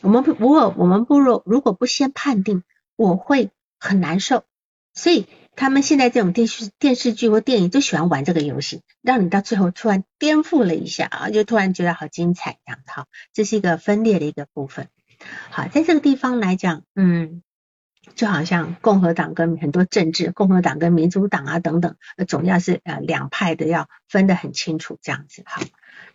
[0.02, 2.64] 我们不如果我们不如如果不先判定，
[2.96, 4.44] 我会很难受。
[4.94, 12.80] 所以他们现在这种电视电视剧或电影都喜欢玩这个游戏，让你到最后突然颠覆了一下啊，就突然觉得好精彩这样。
[12.86, 14.90] 好，这是一个分裂的一个部分。
[15.50, 17.42] 好，在这个地方来讲，嗯。
[18.16, 21.96] 就好像共和党跟很多政治，共和党跟民主党啊等等，
[22.28, 25.62] 总要是呃两派的要分得很清楚这样子哈。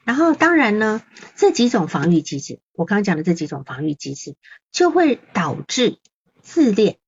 [0.05, 1.03] 然后当然呢，
[1.35, 4.37] 这几种防御机制，我刚刚讲的这几种防御机制，
[4.71, 5.99] 就会导致
[6.41, 6.99] 自恋，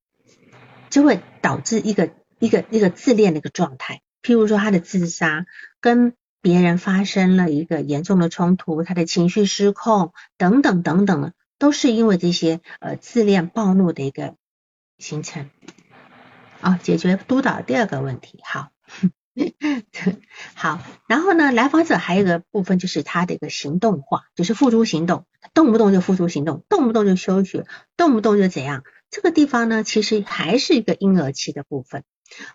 [0.89, 4.03] 就会导致一个一个一个自恋的一个状态。
[4.23, 5.47] 譬如说他的自杀，
[5.81, 14.35] 跟别人发生了一个严重的冲突，他的情绪失控等等等等，都是因为这些呃自恋暴怒的一个。
[15.01, 15.51] 形成
[16.61, 18.71] 哦，解决督导第二个问题，好，
[20.55, 32.05] 好，然后呢，来访者还有一个部分就是他的一个行动化，就是付诸行动，动不动就付诸行动，动不动就休学，动不动就怎样，这个地方呢，其实还是一个婴儿期的部分。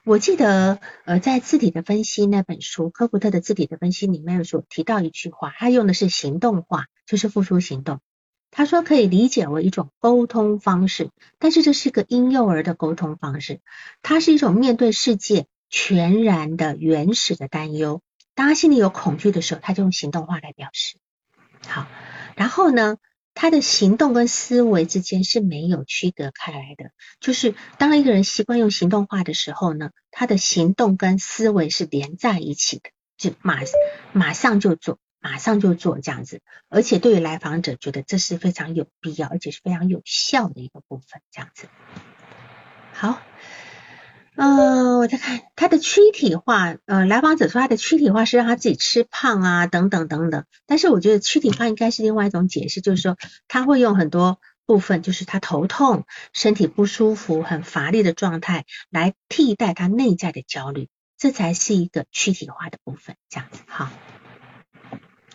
[0.05, 7.99] 我记得呃，在字体的分析那本书，科普特的字体的分析里面有说提到一句话，他用的是行动化，就是付出行动。
[8.57, 13.59] 他说可以理解为一种沟通方式，但是这是个婴幼儿的沟通方式，
[14.01, 18.01] 它是一种面对世界全然的原始的担忧。
[18.33, 20.97] 当他心里有恐惧的时候，他就用行动化来表示。
[21.67, 21.85] 好，
[22.37, 22.95] 然后呢，
[23.33, 26.91] 他的行动跟思维之间是没有区隔开来的。
[27.19, 33.59] 就是当一个人习惯用行动化的时候呢，他的行动跟思维是连在一起的，就马
[34.13, 36.41] 马上就做，马上就做这样子。
[36.69, 41.67] 而且对于来访者，觉得这是非常有必要，而且是非常有效的一个部分，这样子。
[42.93, 43.19] 好。
[44.37, 50.43] 呃，我在看他的躯体化，呃，来访者说他的躯体化是让他自己吃胖啊，等等等等。
[50.65, 53.17] 但是我觉得躯体化应该是另外一种解释，就是说
[53.47, 56.03] 他会用很多部分，就是他头痛、
[56.33, 63.15] 身体不舒服、很乏力的状态来替代他内在的焦虑，这才是一个躯体化的部分。
[63.29, 63.89] 这样子，好，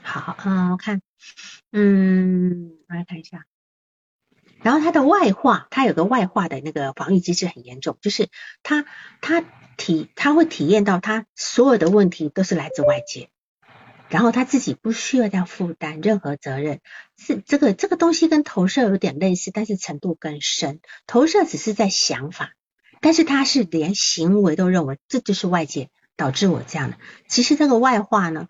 [0.02, 1.02] 好，嗯，我看，
[1.72, 3.44] 嗯，我来看一下。
[4.62, 8.28] 然后他的外化，他有个外化的那个防御机制很严重，就是
[8.62, 8.84] 他
[9.20, 9.42] 他
[9.76, 13.30] 体他会体验到他所有的问题都是来自外界，
[14.10, 16.80] 然后他自己不需要再负担任何责任。
[17.16, 20.80] 是这个这个东西跟投射有点类似，但是程度更深。
[21.06, 22.52] 投射只是在想法，
[23.00, 26.98] 但是他是连行为都认为这就是外界导致我这样的。
[27.28, 28.48] 其实这个外化呢，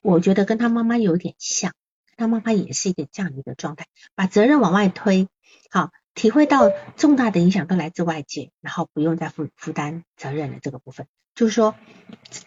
[0.00, 1.72] 我觉得跟他妈妈有点像。
[2.16, 5.26] 他妈妈也是一个这样的一个状态，把责任往外推，
[5.70, 11.74] 好，体会到重大的影响都来自外界，然后不用再负负担责任的这个部分，就是说，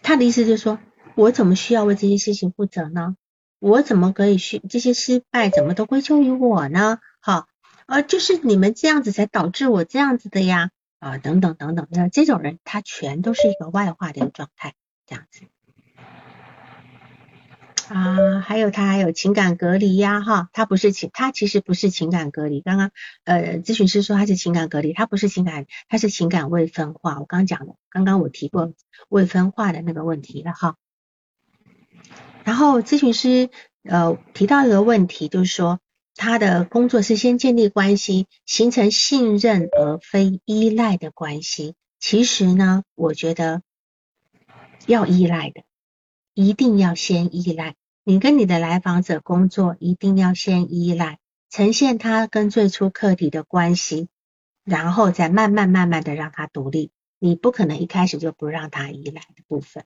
[0.00, 0.78] 他的意思就是说，
[1.16, 3.16] 我怎么需要为这些事情负责呢？
[3.58, 7.00] 我怎么可以去这些失败怎么都归咎于我呢？
[7.18, 7.48] 好，
[7.86, 14.74] 呃，就是你们这样子才导致我这样子的呀，啊，等等等等，那这种人他全都是一个外化的一个状态，
[15.04, 15.40] 这样子。
[17.88, 22.60] 啊，还有他还有情感隔离呀，哈，他不是情，他其实不是情感隔离。
[22.60, 22.90] 刚刚
[23.24, 27.18] 呃，咨询师说他是情感隔离，他不是情感，他是情感未分化。
[27.20, 28.72] 我刚讲的，刚刚我提过
[29.08, 30.76] 未分化的那个问题了哈。
[32.44, 33.50] 然后咨询师
[33.82, 35.80] 呃提到一个问题，就是说
[36.14, 41.74] 他的工作是先建立关系，形成信任而非依赖的关系。
[41.98, 43.62] 其实呢，我觉得
[44.86, 45.62] 要依赖的。
[46.34, 51.18] 一定要先依赖你跟你的来访者工作，一定要先依赖，
[51.48, 54.08] 呈现他跟最初客体的关系，
[54.64, 56.90] 然后再慢慢慢慢的让他独立。
[57.18, 59.84] 你不可能一开始就不让他依赖的部分。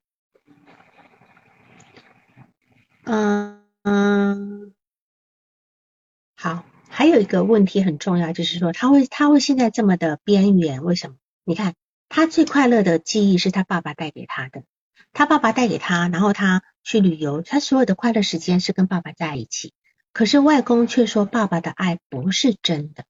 [3.04, 4.74] 嗯嗯，
[6.34, 11.16] 好，还有一个问题很重要，就是说他会他会现在这么的边缘，为什么？
[11.44, 11.74] 你看
[12.08, 14.64] 他最快乐的记忆是他爸爸带给他的。
[15.12, 19.72] 他爸爸带给他，然后他去旅游，他所有的快乐时间是跟爸爸在一起。
[20.12, 23.04] 可是外公却说爸爸的爱不是真的。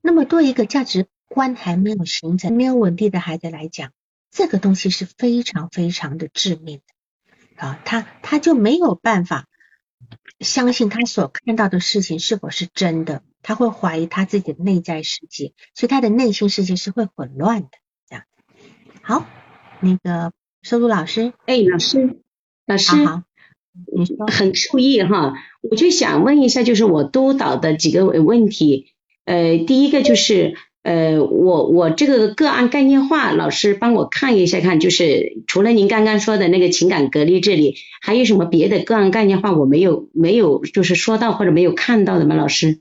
[0.00, 3.92] 那么对一个价值观还没有形成、没有稳定的孩子来讲，
[4.30, 7.80] 这个东西是非常非常的致命的啊！
[7.84, 9.46] 他他就没有办法
[10.40, 17.70] 相信他所看到的事情是否是真的，他会怀疑他自己的内在世界，所以他的内心世界是会混乱的。
[18.08, 18.24] 这样
[19.02, 19.26] 好，
[19.80, 20.32] 那个。
[20.64, 22.16] 收入老师，哎，老师，
[22.66, 23.22] 老师，好，
[23.94, 28.86] 你说很受益哈，我就想问一下，就是我督导的几个问题，
[29.26, 42.36] 呃，第一个就是，呃，我我这个个案概念化，老师帮我看一下看，就是除了您刚刚说的那个情感隔离这里，还有什么别的个案概念化我没有没有就是说到或者没有看到的吗？
[42.36, 42.80] 老师？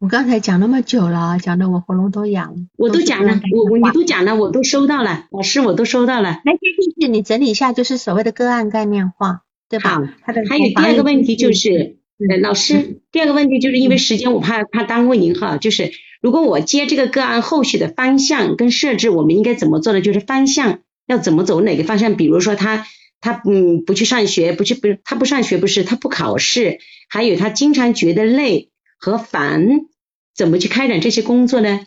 [0.00, 2.56] 我刚才讲那么久了，讲的我喉咙都痒了。
[2.76, 6.40] 我都讲了，我我你都讲了，我都收到了，老师我都收到了。
[6.44, 6.58] 那就
[7.00, 9.90] 是你整理一下，就是所谓的个案概念化，对吧？
[9.90, 11.96] 好，还有第二个问题就是，
[12.40, 15.56] 老师，第二个问题就是因为时间，我怕怕耽误您哈。
[15.56, 15.90] 就是
[16.22, 20.00] 如果我接这个个案，后续的方向跟设置，我们应该怎么做的？
[20.00, 20.78] 就是方向
[21.08, 22.14] 要怎么走哪个方向？
[22.14, 22.86] 比如说他
[23.20, 26.78] 他嗯不去上学，不去不他不上学不是他不考试，
[27.08, 28.70] 还有他经常觉得累。
[28.98, 29.86] 和烦
[30.34, 31.86] 怎么去开展这些工作呢？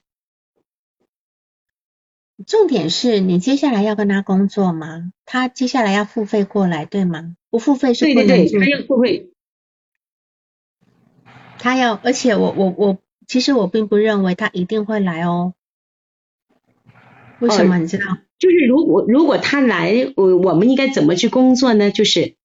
[2.47, 5.12] 重点是你接下来要跟他工作吗？
[5.26, 7.36] 他接下来要付费过来，对吗？
[7.51, 8.59] 不付费是不能做。
[8.59, 9.32] 他要付费。
[11.59, 12.97] 他要，而且我我我，
[13.28, 15.53] 其实我并不认为他一定会来哦。
[17.39, 17.78] 为什么？
[17.78, 18.18] 你知道？
[18.39, 21.91] 就是如果如果他来，我我们应该怎么去工作呢？
[21.91, 22.36] 就是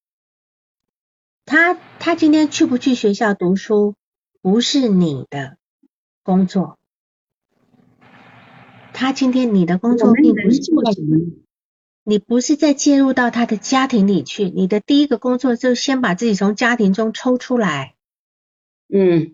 [1.45, 3.95] 他他今天去不去学校读书？
[4.41, 5.57] 不是你的
[6.23, 6.77] 工作，
[8.93, 11.17] 他今天你的工作并不是做什么，
[12.03, 17.95] 你不是在介入到他的家庭里去，你的第一个工作就先把自己从家庭中抽出来，
[18.87, 19.33] 嗯，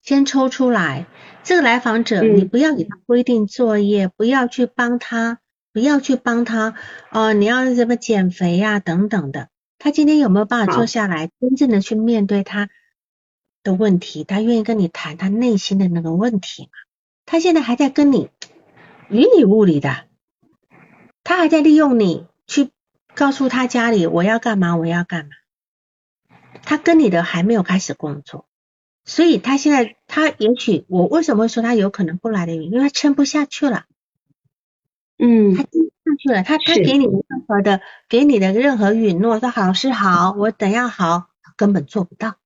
[0.00, 1.06] 先抽出来。
[1.44, 5.40] 这个来访者，你不要给他规定作业，不要去帮他，
[5.72, 6.74] 不要去帮他
[7.10, 9.48] 哦，你要怎么减肥呀等等的。
[9.78, 12.70] 他今天有没有办法坐下来，真正的去面对他
[13.62, 14.24] 的问题？
[14.24, 16.70] 他愿意跟你谈他内心的那个问题吗？
[17.26, 18.30] 他现在还在跟你
[19.08, 20.04] 云里雾里的，
[21.24, 22.70] 他还在利用你去
[23.14, 25.30] 告诉他家里我要干嘛，我要干嘛。
[26.64, 28.46] 他跟你的还没有开始工作。
[29.04, 33.86] 所以他现在，他也许我为什么会说他有可能不来的原因，因为他撑不下去了。
[35.18, 42.36] 嗯，他撑不下去了，他他给你的任何的，给你的任何允诺，说好是好，我等要好，根本做不到。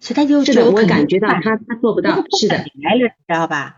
[0.00, 3.76] 所以他就是我感觉到他他做不到，是的，来了，知道吧？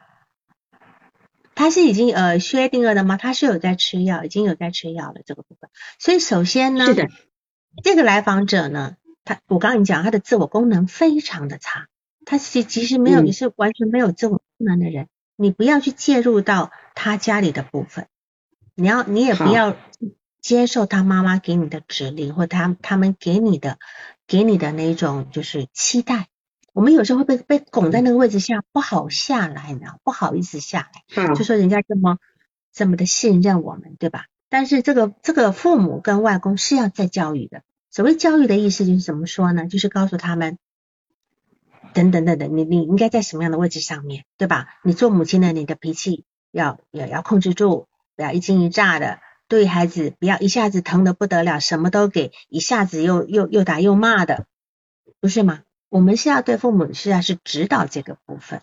[1.54, 3.16] 他是已经呃薛定谔的吗？
[3.16, 5.70] 他是有在吃药，已经有在吃药了这个部分。
[5.98, 7.08] 所以首先呢，是的，
[7.82, 8.96] 这个来访者呢。
[9.24, 11.88] 他，我刚跟你讲，他的自我功能非常的差，
[12.24, 18.06] 他其其实没有，你是完全没有自我功能的人，你不要去介入到他家里的部分，
[18.74, 19.76] 你要，你也不要
[20.40, 23.78] 接受他妈妈给你的指令或他他们给你的
[24.28, 26.28] 给你的那种就是期待，
[26.72, 32.18] 我们有时候会被被拱在那个位置下不好下来呢，不好意思下来，就说人家这么
[32.72, 34.26] 这么的信任我们，对吧？
[34.50, 37.62] 但是这个这个父母跟外公是要在教育的。
[37.90, 39.66] 所谓教育的意思就是怎么说呢？
[39.66, 40.58] 就是告诉他们，
[41.94, 44.68] 等等等等，你你应该在什么样的位置上面对吧？
[44.84, 54.46] 你做母亲的，你的脾气要要要控制住，不要一惊一乍的，对孩子不要一下子疼的不得了，什么都给，一下子又又又打又骂的，
[55.20, 55.60] 不是吗？
[55.88, 58.60] 我们是要对父母是要是指导这个部分，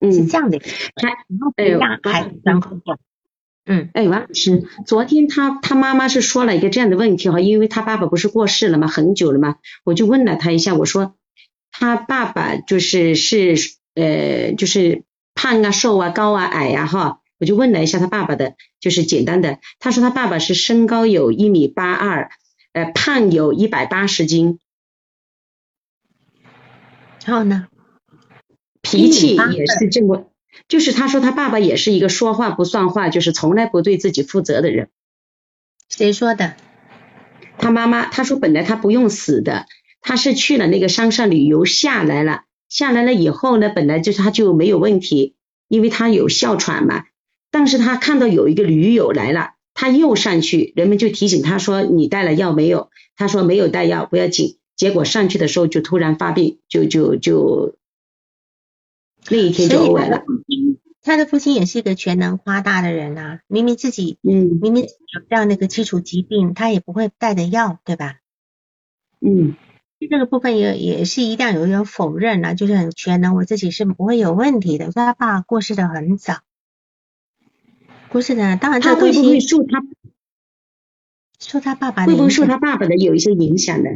[0.00, 0.60] 嗯是这样的，
[2.44, 2.70] 然后。
[3.66, 8.88] 嗯，哎，王老师，昨天他他妈妈是说了一个这样的问题哈，因为他爸爸不是过世了吗？
[8.88, 9.56] 很久了吗？
[9.84, 11.16] 我就问了他一下，我说
[11.70, 13.54] 他爸爸就是是
[13.94, 22.30] 呃就是胖啊瘦啊高啊矮呀哈，我就问了一下他爸爸的，就是简单的，他说他爸爸是身高有一米八二，
[22.72, 24.60] 呃胖有一百八十斤，
[27.26, 27.66] 然后呢，
[28.80, 30.30] 脾气也是这么。
[30.68, 34.88] 就是他说他爸爸也是一个说话不算话，就是从来不对自己负责的人。
[35.90, 36.54] 谁说的？
[37.58, 38.06] 他妈妈。
[38.06, 39.66] 他说本来他不用死的，
[40.00, 45.34] 他是去了那个山上旅游下来了，下来了以后呢，本来就他就没有问题，
[45.68, 47.04] 因为他有哮喘嘛。
[47.54, 52.90] 但是他看到有一个驴友来了，他又上去，人们就提醒他说你带了药没有？
[53.14, 54.58] 他说没有带药，不要紧。
[54.74, 57.76] 结果上去的时候就突然发病，就就就。
[59.30, 60.24] 那一天就完了。
[61.00, 68.16] 他的父亲也是一个全能夸大的人啊，明明自己，嗯，明明有这样的一个基础疾病，他也不会带的药，对吧？
[69.20, 69.54] 嗯，
[70.10, 74.86] 这个部分也也是一定要有点否认啊，就是很全能，我自己是不会有问题的。
[74.86, 76.40] 说他爸过世的很早，
[78.14, 79.84] 过世的，当然他会不会受他
[81.40, 83.90] 受他爸爸会不会受他爸爸的有一些影响呢？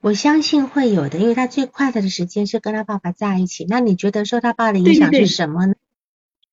[0.00, 3.66] 我相信会有的，因为他最快乐的时间是跟他爸爸在一起。
[3.68, 5.74] 那你觉得受他爸的影响是什么呢？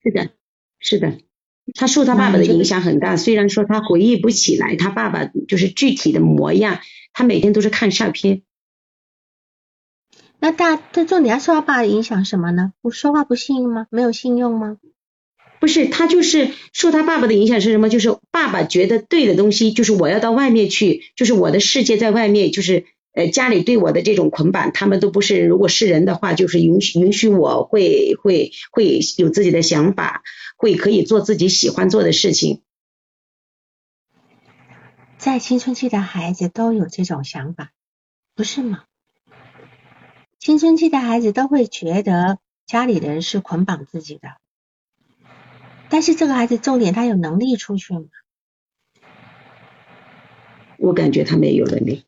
[0.01, 0.31] 是的，
[0.79, 1.19] 是的，
[1.75, 3.15] 他受他爸爸的影响很大。
[3.15, 6.79] 虽然说他回忆不起来他爸爸就是具体的模样，
[7.13, 8.41] 他每天都是看相片。
[10.39, 12.73] 那大，这重点受他爸的影响什么呢？
[12.81, 13.85] 不说话不信用吗？
[13.91, 14.77] 没有信用吗？
[15.59, 17.89] 不是，他就是受他爸爸的影响是什么？
[17.89, 22.85] 就是爸爸觉得对的东西，就是我要到外面去，就是我的世界在外面，就是。
[23.13, 25.43] 呃，家里对我的这种捆绑，他们都不是。
[25.43, 30.21] 如果是人的话，就是允许允许我会会会有自己的想法，
[30.55, 32.61] 会可以做自己喜欢做的事情。
[35.17, 37.71] 在青春期的孩子都有这种想法，
[38.35, 38.83] 不是吗？
[40.37, 42.37] 青春期的孩子都会觉得
[42.67, 44.29] 家里人是捆绑自己的，
[45.89, 48.05] 但是这个孩子重点他有能力出去吗？
[50.77, 52.05] 我感觉他没有能力。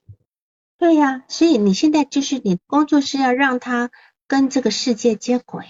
[0.78, 3.92] 对呀，所以你现在就是你工作是要让他
[4.28, 5.66] 跟这个世界接轨。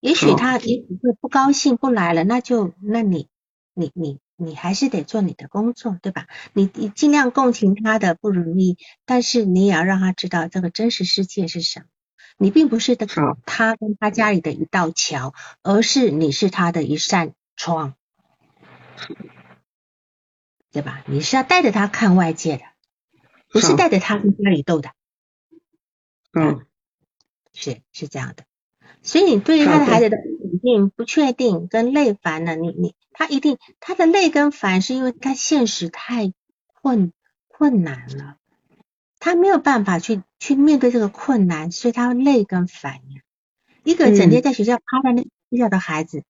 [0.00, 3.28] 也许他也许会不高兴不来了，那就那你
[3.74, 6.26] 你你你还是得做你的工作，对吧？
[6.52, 8.76] 你你尽量共情他的不如意，
[9.06, 11.86] 但是你也要让他知道这个真实世界是什么。
[12.38, 13.06] 你并不是的
[13.44, 17.94] 他跟他家里的一道桥，而是你是他的一扇窗，
[20.72, 21.02] 对吧？
[21.06, 22.62] 你是要带着他看外界的。
[23.50, 24.90] 不是带着他跟家里斗的，
[26.34, 26.66] 嗯，
[27.54, 28.44] 是是这样的，
[29.00, 36.34] 所以你对于他的孩子的肯定不确定跟累烦呢，你你他一定他的累跟烦是因为他现实太
[36.74, 37.14] 困
[37.46, 38.36] 困难了，
[39.18, 43.22] 他没有办法去去面对这个困难，所以他累跟烦呀。
[43.84, 46.24] 一个整天在学校趴在那睡觉的孩子，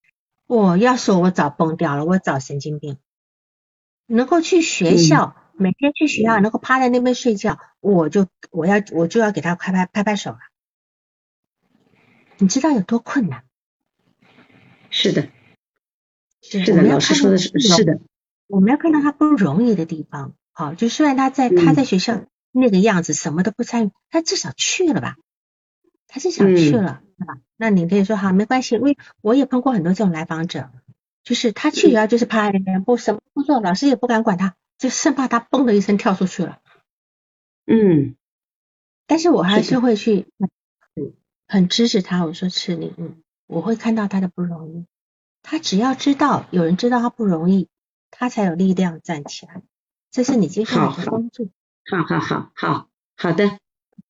[0.47, 2.99] 我要说我早崩掉了，我早神经病。
[4.07, 10.39] 能够去学校，每天去学校能够趴在那边睡觉，我就我要我就要给他拍拍拍拍手了。
[12.39, 13.45] 你知道有多困难？
[14.89, 15.29] 是的，
[16.41, 18.01] 是的，老师说的是是的。
[18.47, 25.17] 我们要看到他不容易的地方，好，就虽然他在他在学校那个样子，什么都不参与，他至少去了吧？
[26.07, 27.39] 他至少去了，对吧？
[27.57, 30.71] 那你可以说好，没关系，因为我也碰过很多这种来访者，
[31.25, 36.61] 就是他去学校就是趴在那边不什么不做，老师也不敢管他，就生怕他嘣的一声跳出去了。
[37.67, 38.17] 嗯，
[39.07, 40.27] 但是我还是会去
[41.47, 44.87] 很支持他，我说是你，嗯，我会看到他的不容易，
[45.43, 47.69] 他只要知道有人知道他不容易。
[48.11, 49.61] 他才有力量站起来，
[50.11, 51.47] 这是你接下来的工作。
[51.91, 53.59] 好好好好好的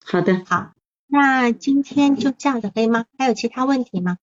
[0.04, 0.72] 好的好，
[1.06, 3.04] 那今天就这样子可以吗？
[3.16, 4.18] 还有其他问题吗？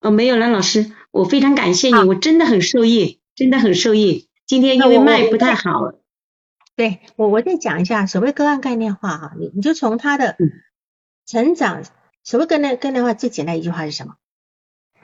[0.00, 4.28] 哦，没有了，老师，我非常感谢你，我真的很受益，真的很受益。
[4.46, 5.92] 今天因为麦不太好，
[6.74, 10.36] 对我我再讲一下所谓个案概念化哈，你你就从他的
[11.24, 11.84] 成长，
[12.24, 14.16] 所谓概念概念化最简单一句话是什么？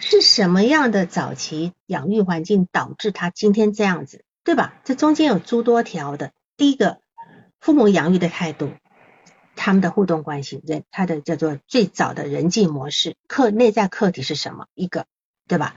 [0.00, 4.80] 是什么样的早期养育环境导致他今天这样子，对吧？
[4.82, 6.32] 这中间有诸多条的。
[6.58, 7.00] 第一个，
[7.60, 8.72] 父母养育的态度，
[9.54, 14.66] 他们的互动关系，人他的叫做最早的人际模式，课内在课题是什么？
[14.74, 15.06] 一个，
[15.46, 15.76] 对吧？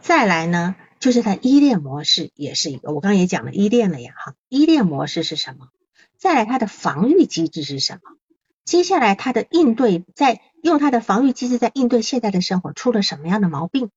[0.00, 5.68] 再来呢，就是他依恋模式也是一个，我刚刚也讲了依恋了呀，哈，依恋模式是什么？
[6.16, 8.16] 再来他的防御机制是什么？
[8.64, 10.40] 接下来他的应对在。
[10.62, 13.90] 用他的防御机制在应对现在的生活，出了什么样的毛病？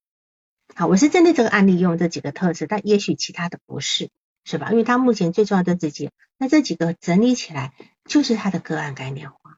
[0.73, 4.09] 好，我是针对这个案例用这几个特质，但也许其他的不是，
[4.45, 4.69] 是吧？
[4.71, 7.73] 因为他目前最重要的自己，那这几个整理起来
[8.05, 9.57] 就是他的个案概念化，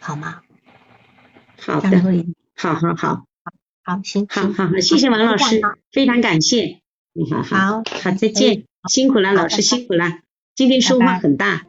[0.00, 0.40] 好吗？
[1.58, 2.02] 好的，
[2.56, 3.26] 好好好，
[3.82, 5.60] 好，行，好好好，谢谢王老师，
[5.92, 6.80] 非常感谢，
[7.30, 10.20] 好好好，再见，辛苦了，老师辛苦了，
[10.54, 11.66] 今天收获很大，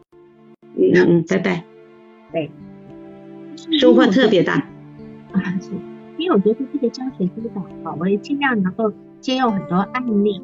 [0.78, 1.64] 嗯嗯嗯，拜拜，
[2.32, 2.52] 对。
[3.80, 4.68] 收获特别大，
[6.18, 10.39] 因为我觉得这个教学督导啊，我也尽量能够借用很多案例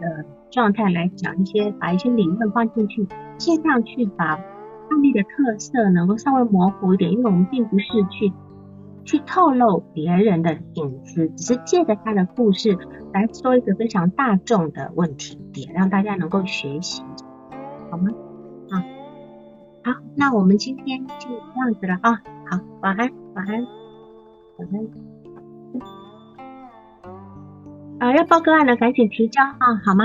[0.00, 8.32] 的状态来讲一些，把一些理论放进去，尽量去把案例的特色能够稍微模糊一点，因为我们并不是去
[9.04, 12.78] 去透露别人的隐私，只是借着他的故事
[13.12, 17.02] 来说一个非常大众的问题点，让大家能够学习，
[17.90, 18.12] 好吗？
[18.70, 18.84] 啊。
[19.82, 22.22] 好，那我们今天就这样子了啊。
[22.48, 23.66] 好，晚安，晚安，
[24.58, 24.86] 晚安。
[27.98, 30.04] 啊，要报个案的赶紧提交啊，好吗？